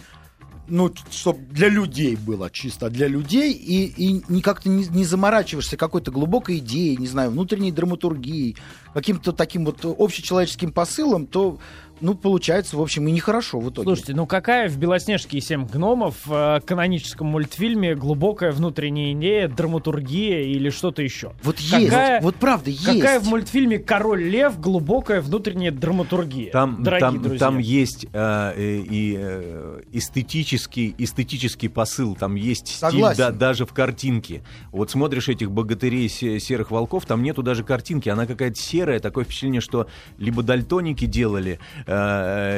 ну, 0.69 0.93
чтобы 1.10 1.39
для 1.52 1.67
людей 1.67 2.15
было 2.15 2.50
чисто 2.50 2.89
для 2.89 3.08
людей, 3.08 3.54
и, 3.54 3.86
и 3.86 4.24
не 4.30 4.41
как-то 4.41 4.69
не, 4.69 4.86
не 4.88 5.04
заморачиваешься 5.04 5.78
какой-то 5.78 6.12
глубокой 6.12 6.58
идеей, 6.60 6.98
не 6.98 7.08
знаю, 7.08 7.32
внутренней 7.32 7.72
драматургией, 7.72 8.56
каким-то 8.93 9.32
таким 9.32 9.65
вот 9.65 9.84
общечеловеческим 9.84 10.72
посылом, 10.72 11.26
то, 11.26 11.60
ну, 12.02 12.16
получается, 12.16 12.78
в 12.78 12.82
общем, 12.82 13.08
и 13.08 13.12
нехорошо 13.12 13.60
в 13.60 13.70
итоге. 13.70 13.86
Слушайте, 13.86 14.14
ну 14.16 14.26
какая 14.26 14.70
в 14.70 14.78
«Белоснежке 14.78 15.38
и 15.38 15.42
семь 15.42 15.66
гномов» 15.66 16.16
э, 16.30 16.60
каноническом 16.66 17.28
мультфильме 17.28 17.96
глубокая 17.96 18.52
внутренняя 18.52 19.14
идея, 19.14 19.48
драматургия 19.48 20.42
или 20.42 20.70
что-то 20.70 21.02
еще? 21.02 21.34
вот 21.44 21.58
какая- 21.72 22.14
есть, 22.16 22.24
вот 22.24 22.36
правда 22.36 22.70
есть. 22.70 22.86
Какая 22.86 23.20
в 23.20 23.28
мультфильме 23.28 23.80
«Король 23.80 24.24
лев» 24.24 24.60
глубокая 24.60 25.22
внутренняя 25.22 25.72
драматургия? 25.72 26.52
Там, 26.52 26.84
дорогие 26.84 27.00
там, 27.12 27.22
друзья? 27.22 27.40
там 27.40 27.58
есть 27.60 28.06
э, 28.12 28.54
э, 28.56 28.78
и 28.90 29.16
э, 29.20 29.82
эстетический, 29.92 30.96
эстетический 30.98 31.70
посыл, 31.70 32.16
там 32.16 32.36
есть 32.36 32.68
стиль 32.68 32.80
Согласен. 32.92 33.18
да- 33.18 33.32
даже 33.32 33.66
в 33.66 33.74
картинке. 33.74 34.42
Вот 34.72 34.92
смотришь 34.92 35.30
этих 35.30 35.52
богатырей 35.52 36.10
се- 36.10 36.40
серых 36.40 36.72
волков, 36.72 37.06
там 37.06 37.24
нету 37.24 37.44
даже 37.44 37.64
картинки, 37.64 38.10
она 38.10 38.26
какая-то 38.26 38.60
серая, 38.60 39.00
такое 39.00 39.24
впечатление, 39.24 39.62
что 39.62 39.88
либо 40.18 40.44
дальтоники 40.44 41.06
делали, 41.06 41.60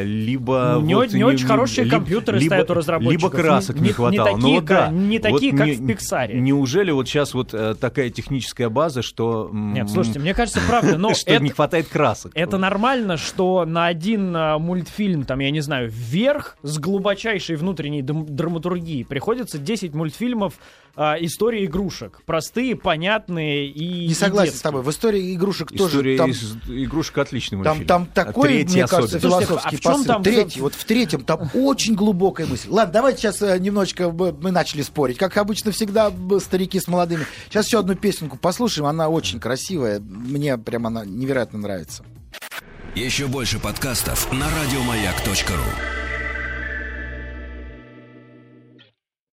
либо... 0.04 0.74
Ну, 0.76 0.82
не 0.82 0.96
вот 0.96 1.14
о- 1.14 1.18
не 1.18 1.24
очень 1.24 1.46
хорошие 1.46 1.86
либо- 1.86 1.98
компьютеры 1.98 2.38
либо- 2.40 2.50
стоят 2.50 2.72
у 2.72 2.74
разработчиков. 2.74 3.34
Либо 3.34 3.44
красок 3.44 3.76
Не- 3.78 3.82
не, 3.82 3.84
не- 3.84 3.88
не 3.90 3.94
хватало. 3.94 4.30
такие, 4.30 4.42
ну, 4.42 4.54
вот 4.56 4.66
да. 4.66 4.90
не 4.90 5.18
Вот 5.20 5.22
такие, 5.22 5.52
как 5.56 5.68
не- 5.68 5.74
в 5.74 5.88
«Пиксаре». 5.88 6.40
Неужели 6.40 6.92
вот 6.92 7.08
сейчас 7.08 7.34
вот 7.34 7.54
э, 7.54 7.76
такая 7.80 8.10
техническая 8.10 8.70
база, 8.70 9.02
что... 9.02 9.50
Нет, 9.54 9.90
слушайте, 9.90 10.20
мне 10.20 10.34
кажется, 10.34 10.60
правда, 10.68 10.98
но 10.98 11.14
что 11.16 11.32
это, 11.32 11.44
не 11.44 11.50
хватает 11.50 11.88
красок. 11.88 12.32
это 12.36 12.58
нормально, 12.58 13.18
что 13.18 13.66
на 13.66 13.86
один 13.88 14.36
а, 14.36 14.60
мультфильм, 14.60 15.24
там, 15.24 15.40
я 15.40 15.52
не 15.52 15.62
знаю, 15.62 15.90
вверх 15.92 16.58
с 16.64 16.78
глубочайшей 16.80 17.56
внутренней 17.56 18.02
драматургией 18.02 19.06
приходится 19.06 19.58
10 19.58 19.94
мультфильмов 19.94 20.56
а, 20.96 21.16
истории 21.20 21.66
игрушек. 21.66 22.22
Простые, 22.26 22.76
понятные 22.76 23.68
и 23.68 24.08
Не 24.08 24.14
согласен 24.14 24.52
детские. 24.52 24.60
с 24.60 24.62
тобой. 24.62 24.82
В 24.84 24.90
истории 24.90 25.34
игрушек 25.36 25.70
тоже 25.72 25.90
История 25.90 26.18
там 26.18 26.32
из 26.32 26.56
игрушек 26.68 27.18
отличный 27.18 27.58
Там, 27.64 27.78
мультфильм. 27.78 27.88
там 27.88 28.08
А 28.12 28.16
такой, 28.26 28.48
третий 28.50 28.74
мне 28.74 28.88
кажется, 28.88 29.18
особенно. 29.18 29.32
Слушайте, 29.32 29.48
философский 29.48 29.76
а 29.76 29.78
в 29.78 29.82
чем 29.82 29.92
посыл. 29.94 30.06
там- 30.06 30.24
Третий, 30.24 30.62
вот 30.62 30.74
в 30.76 30.84
третьем 30.86 31.24
там 31.24 31.50
очень 31.54 31.96
глубокая 31.96 32.46
мысль. 32.48 32.68
Ладно, 32.70 32.94
давайте 32.94 33.20
сейчас 33.22 33.42
э, 33.42 33.58
немножечко 33.60 34.10
мы 34.12 34.52
начали 34.52 34.82
спорить. 34.82 35.18
Как 35.18 35.38
обычно 35.38 35.72
всегда 35.72 36.12
старики 36.40 36.80
с 36.80 36.88
молодыми. 36.88 37.26
Сейчас 37.50 37.68
еще 37.68 37.80
одну 37.80 37.96
песенку 37.96 38.38
послушаем. 38.38 38.86
Она 38.88 39.08
очень 39.10 39.40
красивая. 39.40 40.00
Мне 40.00 40.58
прям 40.58 40.88
она 40.88 41.06
невероятно 41.06 41.60
нравится. 41.60 42.04
Еще 42.96 43.28
больше 43.28 43.58
подкастов 43.60 44.32
на 44.34 44.46
радиомаяк.ру. 44.50 46.01